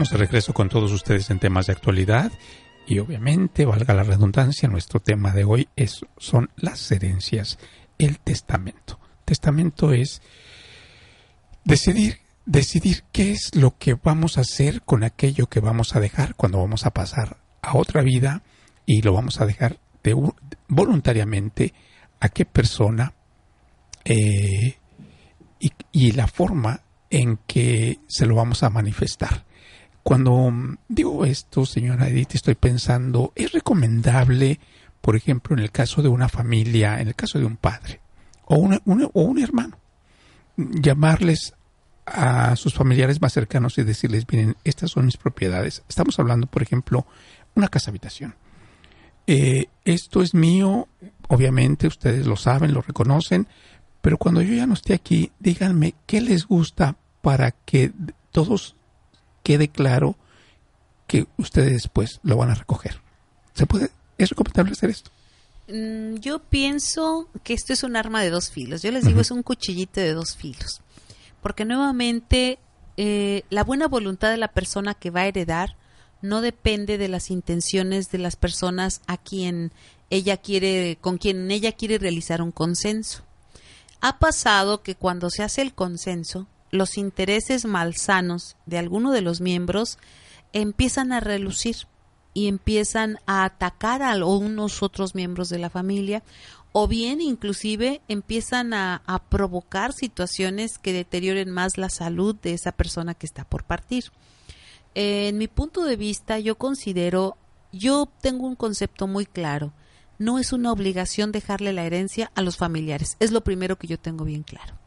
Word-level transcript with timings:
Estamos 0.00 0.18
de 0.18 0.26
regreso 0.26 0.54
con 0.54 0.70
todos 0.70 0.92
ustedes 0.92 1.28
en 1.28 1.38
temas 1.38 1.66
de 1.66 1.74
actualidad 1.74 2.32
y 2.86 3.00
obviamente, 3.00 3.66
valga 3.66 3.92
la 3.92 4.02
redundancia, 4.02 4.66
nuestro 4.66 5.00
tema 5.00 5.32
de 5.32 5.44
hoy 5.44 5.68
es, 5.76 6.06
son 6.16 6.48
las 6.56 6.90
herencias, 6.90 7.58
el 7.98 8.18
testamento. 8.18 8.98
Testamento 9.26 9.92
es 9.92 10.22
decidir, 11.64 12.20
decidir 12.46 13.04
qué 13.12 13.32
es 13.32 13.54
lo 13.54 13.76
que 13.76 13.92
vamos 13.92 14.38
a 14.38 14.40
hacer 14.40 14.80
con 14.80 15.04
aquello 15.04 15.48
que 15.48 15.60
vamos 15.60 15.94
a 15.94 16.00
dejar 16.00 16.34
cuando 16.34 16.56
vamos 16.56 16.86
a 16.86 16.94
pasar 16.94 17.36
a 17.60 17.76
otra 17.76 18.00
vida 18.00 18.42
y 18.86 19.02
lo 19.02 19.12
vamos 19.12 19.42
a 19.42 19.44
dejar 19.44 19.80
de, 20.02 20.16
voluntariamente 20.66 21.74
a 22.20 22.30
qué 22.30 22.46
persona 22.46 23.12
eh, 24.06 24.78
y, 25.58 25.72
y 25.92 26.12
la 26.12 26.26
forma 26.26 26.84
en 27.10 27.38
que 27.46 27.98
se 28.08 28.24
lo 28.24 28.36
vamos 28.36 28.62
a 28.62 28.70
manifestar. 28.70 29.44
Cuando 30.02 30.52
digo 30.88 31.24
esto, 31.24 31.66
señora 31.66 32.08
Edith, 32.08 32.34
estoy 32.34 32.54
pensando, 32.54 33.32
¿es 33.34 33.52
recomendable, 33.52 34.58
por 35.00 35.16
ejemplo, 35.16 35.54
en 35.54 35.62
el 35.62 35.70
caso 35.70 36.02
de 36.02 36.08
una 36.08 36.28
familia, 36.28 37.00
en 37.00 37.08
el 37.08 37.14
caso 37.14 37.38
de 37.38 37.44
un 37.44 37.56
padre 37.56 38.00
o, 38.46 38.56
un 38.56 39.38
hermano, 39.38 39.78
llamarles 40.56 41.54
a 42.06 42.56
sus 42.56 42.74
familiares 42.74 43.20
más 43.20 43.32
cercanos 43.32 43.78
y 43.78 43.84
decirles, 43.84 44.24
miren, 44.30 44.56
estas 44.64 44.90
son 44.90 45.06
mis 45.06 45.16
propiedades? 45.16 45.84
Estamos 45.88 46.18
hablando, 46.18 46.46
por 46.46 46.62
ejemplo, 46.62 47.06
una 47.54 47.68
casa 47.68 47.90
habitación. 47.90 48.34
Eh, 49.26 49.66
esto 49.84 50.22
es 50.22 50.34
mío, 50.34 50.88
obviamente 51.28 51.86
ustedes 51.86 52.26
lo 52.26 52.36
saben, 52.36 52.74
lo 52.74 52.80
reconocen, 52.80 53.46
pero 54.00 54.16
cuando 54.18 54.42
yo 54.42 54.54
ya 54.54 54.66
no 54.66 54.74
esté 54.74 54.94
aquí, 54.94 55.30
díganme 55.38 55.94
qué 56.06 56.20
les 56.20 56.46
gusta 56.46 56.96
para 57.20 57.52
que 57.52 57.92
todos 58.32 58.74
quede 59.42 59.68
claro 59.68 60.16
que 61.06 61.26
ustedes 61.36 61.72
después 61.72 62.20
lo 62.22 62.36
van 62.36 62.50
a 62.50 62.54
recoger. 62.54 63.00
¿Se 63.54 63.66
puede? 63.66 63.90
¿Es 64.16 64.30
recomendable 64.30 64.72
hacer 64.72 64.90
esto? 64.90 65.10
Mm, 65.68 66.16
yo 66.16 66.40
pienso 66.40 67.28
que 67.42 67.54
esto 67.54 67.72
es 67.72 67.82
un 67.82 67.96
arma 67.96 68.22
de 68.22 68.30
dos 68.30 68.50
filos. 68.50 68.82
Yo 68.82 68.90
les 68.90 69.04
digo, 69.04 69.20
es 69.20 69.30
un 69.30 69.42
cuchillito 69.42 70.00
de 70.00 70.14
dos 70.14 70.36
filos. 70.36 70.80
Porque 71.42 71.64
nuevamente 71.64 72.58
eh, 72.96 73.44
la 73.50 73.64
buena 73.64 73.88
voluntad 73.88 74.30
de 74.30 74.36
la 74.36 74.48
persona 74.48 74.94
que 74.94 75.10
va 75.10 75.20
a 75.20 75.26
heredar 75.26 75.76
no 76.22 76.42
depende 76.42 76.98
de 76.98 77.08
las 77.08 77.30
intenciones 77.30 78.10
de 78.10 78.18
las 78.18 78.36
personas 78.36 79.00
a 79.06 79.16
quien 79.16 79.72
ella 80.10 80.36
quiere, 80.36 80.98
con 81.00 81.18
quien 81.18 81.50
ella 81.50 81.72
quiere 81.72 81.98
realizar 81.98 82.42
un 82.42 82.52
consenso. 82.52 83.24
Ha 84.00 84.18
pasado 84.18 84.82
que 84.82 84.96
cuando 84.96 85.30
se 85.30 85.42
hace 85.42 85.62
el 85.62 85.74
consenso, 85.74 86.46
los 86.70 86.98
intereses 86.98 87.64
malsanos 87.64 88.56
de 88.66 88.78
alguno 88.78 89.12
de 89.12 89.22
los 89.22 89.40
miembros 89.40 89.98
empiezan 90.52 91.12
a 91.12 91.20
relucir 91.20 91.76
y 92.32 92.48
empiezan 92.48 93.18
a 93.26 93.44
atacar 93.44 94.02
a 94.02 94.24
unos 94.24 94.82
otros 94.82 95.14
miembros 95.14 95.48
de 95.48 95.58
la 95.58 95.70
familia 95.70 96.22
o 96.72 96.86
bien 96.86 97.20
inclusive 97.20 98.00
empiezan 98.06 98.72
a, 98.72 99.02
a, 99.06 99.18
provocar 99.24 99.92
situaciones 99.92 100.78
que 100.78 100.92
deterioren 100.92 101.50
más 101.50 101.78
la 101.78 101.90
salud 101.90 102.36
de 102.36 102.52
esa 102.52 102.72
persona 102.72 103.14
que 103.14 103.26
está 103.26 103.44
por 103.44 103.64
partir. 103.64 104.04
En 104.94 105.38
mi 105.38 105.48
punto 105.48 105.84
de 105.84 105.96
vista 105.96 106.38
yo 106.38 106.56
considero, 106.56 107.36
yo 107.72 108.08
tengo 108.20 108.46
un 108.46 108.54
concepto 108.54 109.08
muy 109.08 109.26
claro, 109.26 109.72
no 110.18 110.38
es 110.38 110.52
una 110.52 110.70
obligación 110.70 111.32
dejarle 111.32 111.72
la 111.72 111.84
herencia 111.84 112.30
a 112.34 112.42
los 112.42 112.56
familiares, 112.56 113.16
es 113.20 113.32
lo 113.32 113.42
primero 113.42 113.76
que 113.76 113.86
yo 113.88 113.98
tengo 113.98 114.24
bien 114.24 114.42
claro. 114.42 114.79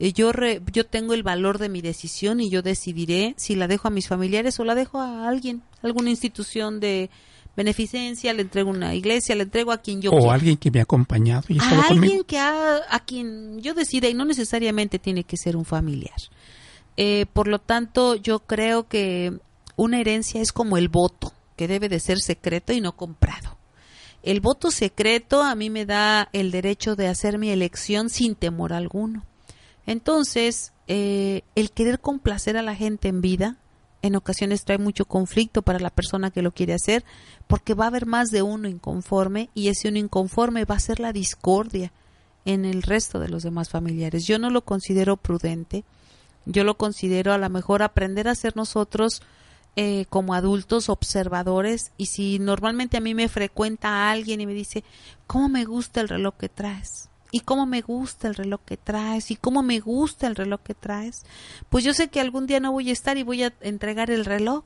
Yo, 0.00 0.32
yo 0.72 0.86
tengo 0.86 1.12
el 1.12 1.22
valor 1.22 1.58
de 1.58 1.68
mi 1.68 1.82
decisión 1.82 2.40
y 2.40 2.48
yo 2.48 2.62
decidiré 2.62 3.34
si 3.36 3.54
la 3.54 3.68
dejo 3.68 3.88
a 3.88 3.90
mis 3.90 4.08
familiares 4.08 4.58
o 4.58 4.64
la 4.64 4.74
dejo 4.74 4.98
a 4.98 5.28
alguien, 5.28 5.62
alguna 5.82 6.08
institución 6.08 6.80
de 6.80 7.10
beneficencia, 7.54 8.32
le 8.32 8.42
entrego 8.42 8.70
una 8.70 8.94
iglesia, 8.94 9.34
le 9.34 9.42
entrego 9.42 9.72
a 9.72 9.78
quien 9.78 10.00
yo 10.00 10.10
o 10.10 10.30
alguien 10.30 10.56
que 10.56 10.70
me 10.70 10.80
ha 10.80 10.84
acompañado 10.84 11.44
y 11.48 11.58
a 11.58 11.88
alguien 11.90 12.24
que 12.24 12.38
ha, 12.38 12.80
a 12.88 13.00
quien 13.00 13.60
yo 13.60 13.74
decida 13.74 14.08
y 14.08 14.14
no 14.14 14.24
necesariamente 14.24 14.98
tiene 14.98 15.24
que 15.24 15.36
ser 15.36 15.54
un 15.54 15.66
familiar. 15.66 16.16
Eh, 16.96 17.26
por 17.32 17.48
lo 17.48 17.58
tanto, 17.58 18.14
yo 18.14 18.40
creo 18.40 18.88
que 18.88 19.38
una 19.76 20.00
herencia 20.00 20.40
es 20.40 20.52
como 20.52 20.78
el 20.78 20.88
voto, 20.88 21.32
que 21.56 21.68
debe 21.68 21.90
de 21.90 22.00
ser 22.00 22.20
secreto 22.20 22.72
y 22.72 22.80
no 22.80 22.96
comprado. 22.96 23.58
El 24.22 24.40
voto 24.40 24.70
secreto 24.70 25.42
a 25.42 25.54
mí 25.54 25.70
me 25.70 25.86
da 25.86 26.28
el 26.32 26.50
derecho 26.50 26.96
de 26.96 27.08
hacer 27.08 27.38
mi 27.38 27.50
elección 27.50 28.08
sin 28.10 28.34
temor 28.34 28.72
alguno. 28.72 29.24
Entonces, 29.86 30.72
eh, 30.88 31.42
el 31.54 31.70
querer 31.72 32.00
complacer 32.00 32.56
a 32.56 32.62
la 32.62 32.74
gente 32.74 33.08
en 33.08 33.20
vida 33.20 33.56
en 34.02 34.16
ocasiones 34.16 34.64
trae 34.64 34.78
mucho 34.78 35.04
conflicto 35.04 35.62
para 35.62 35.78
la 35.78 35.90
persona 35.90 36.30
que 36.30 36.42
lo 36.42 36.52
quiere 36.52 36.74
hacer 36.74 37.04
porque 37.46 37.74
va 37.74 37.84
a 37.84 37.88
haber 37.88 38.06
más 38.06 38.30
de 38.30 38.42
uno 38.42 38.68
inconforme 38.68 39.50
y 39.54 39.68
ese 39.68 39.88
uno 39.88 39.98
inconforme 39.98 40.64
va 40.64 40.76
a 40.76 40.80
ser 40.80 41.00
la 41.00 41.12
discordia 41.12 41.92
en 42.44 42.64
el 42.64 42.82
resto 42.82 43.20
de 43.20 43.28
los 43.28 43.42
demás 43.42 43.68
familiares. 43.68 44.26
Yo 44.26 44.38
no 44.38 44.50
lo 44.50 44.64
considero 44.64 45.16
prudente, 45.16 45.84
yo 46.46 46.64
lo 46.64 46.76
considero 46.76 47.32
a 47.32 47.38
lo 47.38 47.50
mejor 47.50 47.82
aprender 47.82 48.28
a 48.28 48.34
ser 48.34 48.56
nosotros 48.56 49.22
eh, 49.76 50.06
como 50.08 50.34
adultos 50.34 50.88
observadores 50.88 51.92
y 51.96 52.06
si 52.06 52.38
normalmente 52.38 52.96
a 52.96 53.00
mí 53.00 53.14
me 53.14 53.28
frecuenta 53.28 54.10
alguien 54.10 54.40
y 54.40 54.46
me 54.46 54.54
dice, 54.54 54.82
¿cómo 55.26 55.48
me 55.48 55.64
gusta 55.64 56.00
el 56.00 56.08
reloj 56.08 56.34
que 56.36 56.48
traes? 56.48 57.09
Y 57.30 57.40
cómo 57.40 57.66
me 57.66 57.80
gusta 57.80 58.28
el 58.28 58.34
reloj 58.34 58.60
que 58.64 58.76
traes 58.76 59.30
y 59.30 59.36
cómo 59.36 59.62
me 59.62 59.80
gusta 59.80 60.26
el 60.26 60.36
reloj 60.36 60.60
que 60.62 60.74
traes, 60.74 61.24
pues 61.68 61.84
yo 61.84 61.94
sé 61.94 62.08
que 62.08 62.20
algún 62.20 62.46
día 62.46 62.60
no 62.60 62.72
voy 62.72 62.90
a 62.90 62.92
estar 62.92 63.16
y 63.18 63.22
voy 63.22 63.44
a 63.44 63.52
entregar 63.60 64.10
el 64.10 64.24
reloj. 64.24 64.64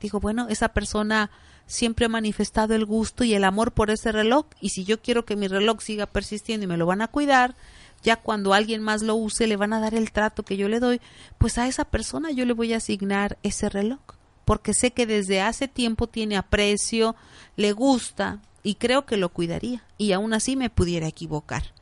Digo, 0.00 0.20
bueno, 0.20 0.48
esa 0.48 0.68
persona 0.68 1.30
siempre 1.66 2.06
ha 2.06 2.10
manifestado 2.10 2.74
el 2.74 2.84
gusto 2.84 3.24
y 3.24 3.34
el 3.34 3.44
amor 3.44 3.72
por 3.72 3.90
ese 3.90 4.12
reloj 4.12 4.46
y 4.60 4.70
si 4.70 4.84
yo 4.84 5.00
quiero 5.00 5.24
que 5.24 5.36
mi 5.36 5.48
reloj 5.48 5.80
siga 5.80 6.06
persistiendo 6.06 6.64
y 6.64 6.66
me 6.66 6.76
lo 6.76 6.86
van 6.86 7.00
a 7.00 7.08
cuidar, 7.08 7.54
ya 8.02 8.16
cuando 8.16 8.52
alguien 8.52 8.82
más 8.82 9.02
lo 9.02 9.14
use 9.14 9.46
le 9.46 9.56
van 9.56 9.72
a 9.72 9.80
dar 9.80 9.94
el 9.94 10.12
trato 10.12 10.42
que 10.42 10.56
yo 10.56 10.68
le 10.68 10.80
doy, 10.80 11.00
pues 11.38 11.56
a 11.58 11.66
esa 11.68 11.84
persona 11.84 12.32
yo 12.32 12.44
le 12.44 12.52
voy 12.52 12.74
a 12.74 12.78
asignar 12.78 13.38
ese 13.42 13.68
reloj, 13.68 14.00
porque 14.44 14.74
sé 14.74 14.90
que 14.90 15.06
desde 15.06 15.40
hace 15.40 15.68
tiempo 15.68 16.06
tiene 16.06 16.36
aprecio, 16.36 17.16
le 17.56 17.72
gusta 17.72 18.40
y 18.62 18.74
creo 18.74 19.06
que 19.06 19.16
lo 19.16 19.30
cuidaría 19.30 19.84
y 19.96 20.12
aún 20.12 20.34
así 20.34 20.56
me 20.56 20.68
pudiera 20.68 21.06
equivocar 21.06 21.72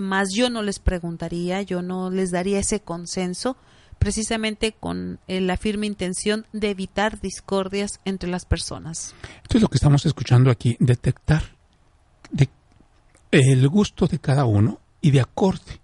más 0.00 0.28
yo 0.34 0.50
no 0.50 0.62
les 0.62 0.78
preguntaría, 0.78 1.62
yo 1.62 1.82
no 1.82 2.10
les 2.10 2.30
daría 2.30 2.58
ese 2.58 2.80
consenso, 2.80 3.56
precisamente 3.98 4.72
con 4.72 5.18
eh, 5.28 5.40
la 5.40 5.56
firme 5.56 5.86
intención 5.86 6.46
de 6.52 6.70
evitar 6.70 7.20
discordias 7.20 8.00
entre 8.04 8.28
las 8.28 8.44
personas. 8.44 9.14
Esto 9.42 9.58
es 9.58 9.62
lo 9.62 9.68
que 9.68 9.76
estamos 9.76 10.04
escuchando 10.06 10.50
aquí, 10.50 10.76
detectar 10.80 11.42
de, 12.30 12.48
el 13.30 13.68
gusto 13.68 14.06
de 14.06 14.18
cada 14.18 14.44
uno 14.44 14.80
y 15.00 15.10
de 15.10 15.20
acorde 15.20 15.80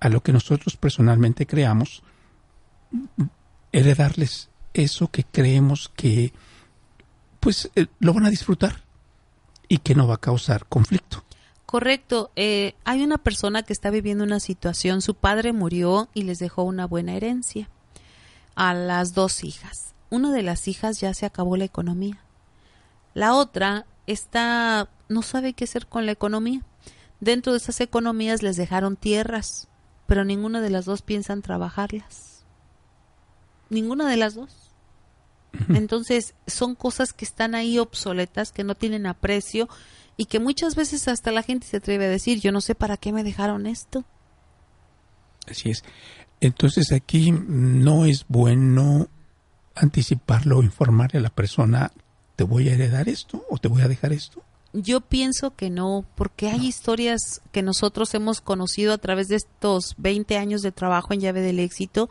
a 0.00 0.08
lo 0.08 0.22
que 0.22 0.32
nosotros 0.32 0.76
personalmente 0.76 1.46
creamos, 1.46 2.02
heredarles 3.72 4.48
eso 4.72 5.10
que 5.10 5.24
creemos 5.24 5.90
que 5.94 6.32
pues 7.38 7.70
eh, 7.74 7.86
lo 7.98 8.14
van 8.14 8.26
a 8.26 8.30
disfrutar 8.30 8.82
y 9.68 9.78
que 9.78 9.94
no 9.94 10.06
va 10.06 10.14
a 10.14 10.20
causar 10.20 10.66
conflicto. 10.66 11.24
Correcto. 11.70 12.32
Eh, 12.34 12.74
hay 12.82 13.04
una 13.04 13.16
persona 13.16 13.62
que 13.62 13.72
está 13.72 13.90
viviendo 13.90 14.24
una 14.24 14.40
situación, 14.40 15.02
su 15.02 15.14
padre 15.14 15.52
murió 15.52 16.08
y 16.14 16.24
les 16.24 16.40
dejó 16.40 16.64
una 16.64 16.84
buena 16.84 17.14
herencia 17.14 17.70
a 18.56 18.74
las 18.74 19.14
dos 19.14 19.44
hijas. 19.44 19.94
Una 20.10 20.32
de 20.32 20.42
las 20.42 20.66
hijas 20.66 20.98
ya 20.98 21.14
se 21.14 21.26
acabó 21.26 21.56
la 21.56 21.66
economía. 21.66 22.18
La 23.14 23.34
otra 23.34 23.86
está 24.08 24.88
no 25.08 25.22
sabe 25.22 25.52
qué 25.52 25.62
hacer 25.62 25.86
con 25.86 26.06
la 26.06 26.10
economía. 26.10 26.62
Dentro 27.20 27.52
de 27.52 27.58
esas 27.58 27.80
economías 27.80 28.42
les 28.42 28.56
dejaron 28.56 28.96
tierras, 28.96 29.68
pero 30.06 30.24
ninguna 30.24 30.60
de 30.60 30.70
las 30.70 30.86
dos 30.86 31.02
piensan 31.02 31.40
trabajarlas. 31.40 32.44
Ninguna 33.68 34.08
de 34.08 34.16
las 34.16 34.34
dos. 34.34 34.69
Entonces, 35.68 36.34
son 36.46 36.74
cosas 36.74 37.12
que 37.12 37.24
están 37.24 37.54
ahí 37.54 37.78
obsoletas, 37.78 38.52
que 38.52 38.64
no 38.64 38.74
tienen 38.74 39.06
aprecio 39.06 39.68
y 40.16 40.26
que 40.26 40.38
muchas 40.38 40.74
veces 40.74 41.08
hasta 41.08 41.32
la 41.32 41.42
gente 41.42 41.66
se 41.66 41.78
atreve 41.78 42.06
a 42.06 42.10
decir, 42.10 42.40
yo 42.40 42.52
no 42.52 42.60
sé 42.60 42.74
para 42.74 42.96
qué 42.96 43.12
me 43.12 43.24
dejaron 43.24 43.66
esto. 43.66 44.04
Así 45.48 45.70
es. 45.70 45.82
Entonces 46.40 46.92
aquí 46.92 47.32
no 47.32 48.06
es 48.06 48.24
bueno 48.28 49.08
anticiparlo 49.74 50.58
o 50.58 50.62
informarle 50.62 51.18
a 51.18 51.22
la 51.22 51.30
persona, 51.30 51.92
te 52.36 52.44
voy 52.44 52.68
a 52.68 52.74
heredar 52.74 53.08
esto 53.08 53.44
o 53.50 53.58
te 53.58 53.68
voy 53.68 53.82
a 53.82 53.88
dejar 53.88 54.12
esto. 54.12 54.42
Yo 54.72 55.00
pienso 55.00 55.56
que 55.56 55.68
no, 55.68 56.04
porque 56.14 56.48
hay 56.48 56.66
historias 56.66 57.42
que 57.50 57.62
nosotros 57.62 58.14
hemos 58.14 58.40
conocido 58.40 58.92
a 58.92 58.98
través 58.98 59.26
de 59.26 59.36
estos 59.36 59.94
20 59.98 60.36
años 60.38 60.62
de 60.62 60.70
trabajo 60.70 61.12
en 61.12 61.20
llave 61.20 61.40
del 61.40 61.58
éxito, 61.58 62.08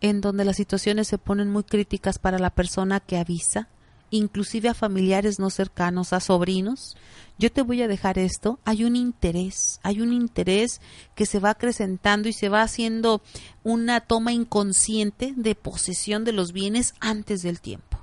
en 0.00 0.20
donde 0.20 0.44
las 0.44 0.56
situaciones 0.56 1.08
se 1.08 1.18
ponen 1.18 1.50
muy 1.50 1.64
críticas 1.64 2.18
para 2.18 2.38
la 2.38 2.50
persona 2.50 3.00
que 3.00 3.18
avisa, 3.18 3.68
inclusive 4.10 4.68
a 4.68 4.74
familiares 4.74 5.38
no 5.38 5.50
cercanos, 5.50 6.12
a 6.12 6.20
sobrinos, 6.20 6.96
yo 7.38 7.52
te 7.52 7.62
voy 7.62 7.82
a 7.82 7.88
dejar 7.88 8.18
esto, 8.18 8.58
hay 8.64 8.84
un 8.84 8.96
interés, 8.96 9.80
hay 9.82 10.00
un 10.00 10.12
interés 10.12 10.80
que 11.14 11.26
se 11.26 11.38
va 11.38 11.50
acrecentando 11.50 12.28
y 12.28 12.32
se 12.32 12.48
va 12.48 12.62
haciendo 12.62 13.22
una 13.62 14.00
toma 14.00 14.32
inconsciente 14.32 15.34
de 15.36 15.54
posesión 15.54 16.24
de 16.24 16.32
los 16.32 16.52
bienes 16.52 16.94
antes 17.00 17.42
del 17.42 17.60
tiempo. 17.60 17.98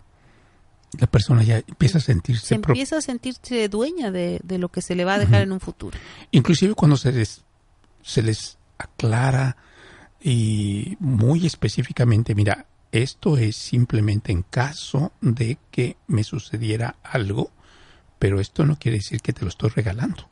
La 0.98 1.08
persona 1.08 1.44
ya 1.44 1.58
empieza 1.58 1.98
a 1.98 2.02
sentirse... 2.02 2.46
Se 2.46 2.56
empieza 2.56 2.98
a 2.98 3.02
sentirse 3.02 3.68
dueña 3.68 4.12
de, 4.12 4.40
lo 4.48 4.70
que 4.70 4.82
se 4.82 4.96
le 4.96 5.04
va 5.04 5.16
a 5.16 5.20
dejar 5.20 5.42
en 5.42 5.52
un 5.52 5.60
futuro. 5.60 5.98
Inclusive 6.32 6.74
cuando 6.74 6.96
se 6.96 7.12
les, 7.12 7.44
se 8.02 8.22
les 8.22 8.58
aclara 8.78 9.58
y 10.28 10.98
muy 11.00 11.46
específicamente, 11.46 12.34
mira, 12.34 12.66
esto 12.92 13.38
es 13.38 13.56
simplemente 13.56 14.32
en 14.32 14.42
caso 14.42 15.12
de 15.22 15.60
que 15.70 15.98
me 16.08 16.24
sucediera 16.24 16.96
algo, 17.04 17.52
pero 18.18 18.40
esto 18.40 18.66
no 18.66 18.80
quiere 18.80 18.98
decir 18.98 19.22
que 19.22 19.34
te 19.34 19.44
lo 19.44 19.50
estoy 19.50 19.70
regalando. 19.70 20.28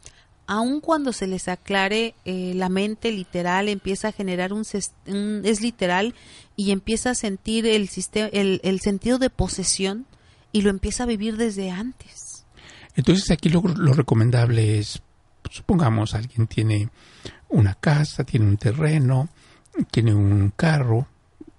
Aun 0.48 0.82
cuando 0.82 1.14
se 1.14 1.28
les 1.28 1.48
aclare, 1.48 2.16
eh, 2.26 2.54
la 2.56 2.70
mente 2.70 3.12
literal 3.12 3.70
empieza 3.70 4.08
a 4.08 4.12
generar 4.12 4.52
un, 4.52 4.64
es 4.66 5.62
literal 5.62 6.16
y 6.56 6.72
empieza 6.72 7.12
a 7.12 7.16
sentir 7.16 7.68
el, 7.68 7.88
sistema, 7.88 8.30
el, 8.34 8.80
sentido 8.80 9.20
de 9.20 9.30
posesión 9.30 10.08
y 10.52 10.64
lo 10.64 10.72
empieza 10.72 11.04
a 11.04 11.06
vivir 11.06 11.38
desde 11.38 11.70
antes. 11.70 12.46
Entonces 12.96 13.30
aquí 13.30 13.50
lo, 13.50 13.62
lo 13.62 13.94
recomendable 13.94 14.80
es, 14.80 15.04
supongamos, 15.52 16.16
alguien 16.16 16.48
tiene 16.48 16.90
una 17.50 17.76
casa, 17.76 18.24
tiene 18.24 18.48
un 18.48 18.58
terreno, 18.58 19.30
tiene 19.92 20.14
un 20.14 20.52
carro, 20.56 21.08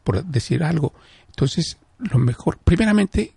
por 0.02 0.24
decir 0.24 0.62
algo. 0.62 0.92
Entonces, 1.28 1.78
lo 1.98 2.18
mejor, 2.18 2.58
primeramente, 2.58 3.34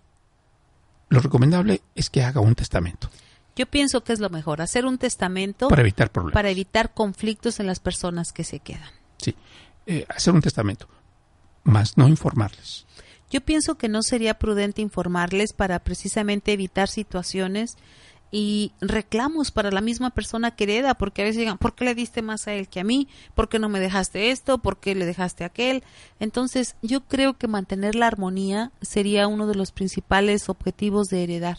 lo 1.08 1.20
recomendable 1.20 1.82
es 1.94 2.10
que 2.10 2.22
haga 2.22 2.40
un 2.40 2.54
testamento. 2.54 3.10
Yo 3.56 3.66
pienso 3.66 4.04
que 4.04 4.12
es 4.12 4.20
lo 4.20 4.30
mejor, 4.30 4.60
hacer 4.60 4.86
un 4.86 4.98
testamento 4.98 5.68
para 5.68 5.82
evitar 5.82 6.12
problemas. 6.12 6.34
Para 6.34 6.50
evitar 6.50 6.94
conflictos 6.94 7.58
en 7.58 7.66
las 7.66 7.80
personas 7.80 8.32
que 8.32 8.44
se 8.44 8.60
quedan. 8.60 8.90
Sí, 9.16 9.34
eh, 9.86 10.06
hacer 10.08 10.32
un 10.32 10.42
testamento, 10.42 10.88
más 11.64 11.96
no 11.96 12.06
informarles. 12.06 12.86
Yo 13.30 13.40
pienso 13.40 13.76
que 13.76 13.88
no 13.88 14.02
sería 14.02 14.38
prudente 14.38 14.80
informarles 14.80 15.52
para 15.52 15.80
precisamente 15.80 16.52
evitar 16.52 16.88
situaciones 16.88 17.76
y 18.30 18.72
reclamos 18.80 19.50
para 19.50 19.70
la 19.70 19.80
misma 19.80 20.10
persona 20.10 20.50
que 20.50 20.64
hereda, 20.64 20.94
porque 20.94 21.22
a 21.22 21.24
veces 21.24 21.38
digan, 21.38 21.58
¿por 21.58 21.74
qué 21.74 21.84
le 21.84 21.94
diste 21.94 22.20
más 22.20 22.46
a 22.46 22.52
él 22.52 22.68
que 22.68 22.80
a 22.80 22.84
mí? 22.84 23.08
¿Por 23.34 23.48
qué 23.48 23.58
no 23.58 23.68
me 23.68 23.80
dejaste 23.80 24.30
esto? 24.30 24.58
¿Por 24.58 24.78
qué 24.78 24.94
le 24.94 25.06
dejaste 25.06 25.44
aquel? 25.44 25.82
Entonces, 26.20 26.76
yo 26.82 27.00
creo 27.02 27.38
que 27.38 27.48
mantener 27.48 27.94
la 27.94 28.06
armonía 28.06 28.70
sería 28.82 29.26
uno 29.26 29.46
de 29.46 29.54
los 29.54 29.72
principales 29.72 30.48
objetivos 30.48 31.08
de 31.08 31.24
heredar, 31.24 31.58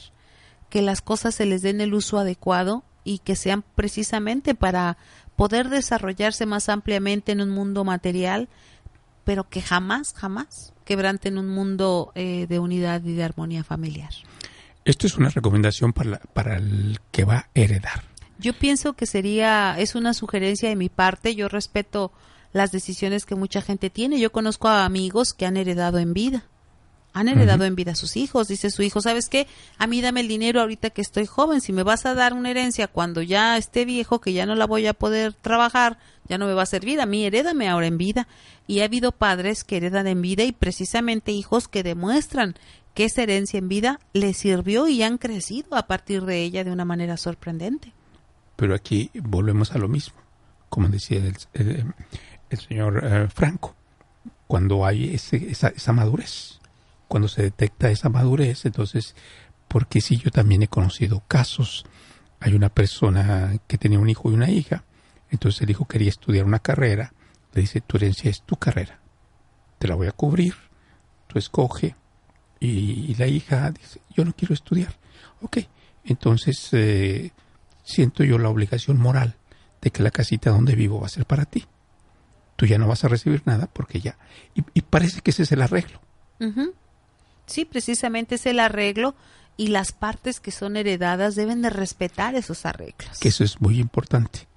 que 0.70 0.82
las 0.82 1.02
cosas 1.02 1.34
se 1.36 1.46
les 1.46 1.62
den 1.64 1.82
el 1.82 1.94
uso 1.94 2.20
adecuado 2.20 2.84
y 3.04 3.20
que 3.20 3.36
sean 3.36 3.64
precisamente 3.76 4.54
para 4.54 4.98
poder 5.36 5.70
desarrollarse 5.70 6.46
más 6.46 6.70
ampliamente 6.70 7.32
en 7.32 7.42
un 7.42 7.50
mundo 7.50 7.84
material, 7.84 8.50
pero 9.24 9.50
que 9.50 9.62
jamás, 9.62 10.14
jamás 10.14 10.74
quebranten 10.86 11.38
un 11.38 11.50
mundo 11.50 12.12
eh, 12.16 12.46
de 12.48 12.60
unidad 12.60 13.04
y 13.04 13.14
de 13.14 13.24
armonía 13.24 13.64
familiar. 13.64 14.12
Esto 14.86 15.08
es 15.08 15.18
una 15.18 15.30
recomendación 15.30 15.94
para, 15.94 16.20
para 16.34 16.58
el 16.58 17.00
que 17.12 17.26
va 17.26 17.36
a 17.38 17.50
heredar. 17.54 18.04
Yo 18.40 18.54
pienso 18.54 18.94
que 18.94 19.06
sería, 19.06 19.76
es 19.78 19.96
una 19.96 20.14
sugerencia 20.14 20.70
de 20.70 20.76
mi 20.76 20.90
parte, 20.90 21.36
yo 21.36 21.50
respeto 21.50 22.12
las 22.54 22.72
decisiones 22.72 23.26
que 23.26 23.36
mucha 23.36 23.62
gente 23.62 23.90
tiene. 23.90 24.20
Yo 24.20 24.32
conozco 24.32 24.68
a 24.68 24.86
amigos 24.86 25.34
que 25.34 25.46
han 25.46 25.58
heredado 25.58 26.00
en 26.00 26.14
vida. 26.14 26.46
Han 27.12 27.28
heredado 27.28 27.66
en 27.66 27.76
vida 27.76 27.94
a 27.94 27.96
sus 27.96 28.16
hijos. 28.18 28.48
Dice 28.48 28.70
su 28.70 28.84
hijo, 28.84 29.02
¿sabes 29.02 29.30
qué? 29.30 29.48
A 29.78 29.88
mí 29.88 30.00
dame 30.00 30.22
el 30.22 30.28
dinero 30.28 30.62
ahorita 30.62 30.92
que 30.92 31.02
estoy 31.02 31.26
joven. 31.26 31.60
Si 31.60 31.74
me 31.74 31.84
vas 31.84 32.06
a 32.06 32.14
dar 32.14 32.34
una 32.34 32.52
herencia 32.52 32.88
cuando 32.88 33.22
ya 33.22 33.58
esté 33.58 33.84
viejo, 33.84 34.22
que 34.22 34.32
ya 34.32 34.46
no 34.46 34.56
la 34.56 34.66
voy 34.66 34.86
a 34.86 34.94
poder 34.94 35.34
trabajar, 35.34 35.98
ya 36.28 36.38
no 36.38 36.46
me 36.46 36.54
va 36.54 36.64
a 36.64 36.68
servir. 36.68 37.02
A 37.02 37.08
mí 37.08 37.26
herédame 37.26 37.68
ahora 37.68 37.88
en 37.88 37.98
vida. 37.98 38.28
Y 38.68 38.82
ha 38.82 38.86
habido 38.86 39.12
padres 39.12 39.64
que 39.64 39.78
heredan 39.78 40.08
en 40.08 40.22
vida 40.22 40.44
y 40.44 40.52
precisamente 40.52 41.32
hijos 41.32 41.68
que 41.68 41.82
demuestran 41.82 42.56
que 42.94 43.06
esa 43.06 43.24
herencia 43.24 43.58
en 43.58 43.70
vida 43.70 44.00
les 44.14 44.38
sirvió 44.38 44.88
y 44.88 45.04
han 45.04 45.18
crecido 45.18 45.76
a 45.76 45.88
partir 45.88 46.26
de 46.26 46.42
ella 46.42 46.64
de 46.64 46.72
una 46.72 46.86
manera 46.86 47.18
sorprendente. 47.18 47.94
Pero 48.56 48.76
aquí 48.76 49.10
volvemos 49.14 49.72
a 49.74 49.78
lo 49.78 49.88
mismo, 49.88 50.18
como 50.70 50.90
decía 50.90 51.22
el, 51.54 52.58
señor 52.60 53.02
eh, 53.04 53.28
Franco, 53.30 53.76
cuando 54.48 54.86
hay 54.86 55.14
esa, 55.14 55.68
esa 55.68 55.94
madurez, 55.94 56.60
cuando 57.08 57.28
se 57.28 57.44
detecta 57.44 57.90
esa 57.90 58.10
madurez, 58.10 58.66
entonces, 58.66 59.16
porque 59.68 60.02
si 60.02 60.18
yo 60.18 60.32
también 60.32 60.64
he 60.64 60.68
conocido 60.68 61.24
casos, 61.28 61.86
hay 62.40 62.54
una 62.54 62.70
persona 62.70 63.60
que 63.68 63.78
tenía 63.78 64.00
un 64.00 64.10
hijo 64.10 64.30
y 64.30 64.34
una 64.34 64.50
hija, 64.50 64.84
entonces 65.30 65.62
el 65.62 65.70
hijo 65.70 65.86
quería 65.86 66.10
estudiar 66.10 66.46
una 66.46 66.60
carrera, 66.60 67.14
le 67.54 67.62
dice, 67.62 67.82
tu 67.82 67.98
herencia 67.98 68.30
es 68.30 68.42
tu 68.42 68.56
carrera, 68.58 69.00
te 69.78 69.88
la 69.88 69.96
voy 69.96 70.08
a 70.08 70.12
cubrir, 70.12 70.56
tú 71.28 71.40
escoge, 71.40 71.96
y, 72.60 73.16
la 73.16 73.28
hija 73.28 73.72
dice, 73.72 74.02
yo 74.16 74.26
no 74.26 74.34
quiero 74.34 74.54
estudiar. 74.54 74.94
Ok, 75.42 75.60
entonces 76.04 76.70
eh, 76.74 77.32
siento 77.84 78.24
yo 78.24 78.38
la 78.38 78.50
obligación 78.50 78.98
moral 78.98 79.36
de 79.82 79.92
que 79.92 80.04
la 80.04 80.12
casita 80.12 80.50
donde 80.50 80.76
vivo 80.76 81.00
va 81.00 81.08
a 81.08 81.10
ser 81.10 81.26
para 81.26 81.46
ti. 81.46 81.66
Tú 82.56 82.66
ya 82.66 82.78
no 82.78 82.88
vas 82.88 83.06
a 83.06 83.08
recibir 83.08 83.42
nada 83.46 83.68
porque 83.72 84.02
ya... 84.02 84.18
Y, 84.54 84.82
parece 84.82 85.22
que 85.22 85.32
ese 85.32 85.44
es 85.44 85.52
el 85.54 85.62
arreglo. 85.62 86.02
Sí, 87.46 87.64
precisamente 87.64 88.36
es 88.36 88.46
el 88.46 88.60
arreglo 88.60 89.16
y 89.56 89.68
las 89.68 89.94
partes 89.94 90.42
que 90.42 90.52
son 90.52 90.76
heredadas 90.76 91.36
deben 91.36 91.62
de 91.62 91.70
respetar 91.70 92.36
esos 92.36 92.66
arreglos. 92.66 93.20
Que 93.20 93.30
eso 93.30 93.46
es 93.46 93.62
muy 93.62 93.80
importante. 93.80 94.48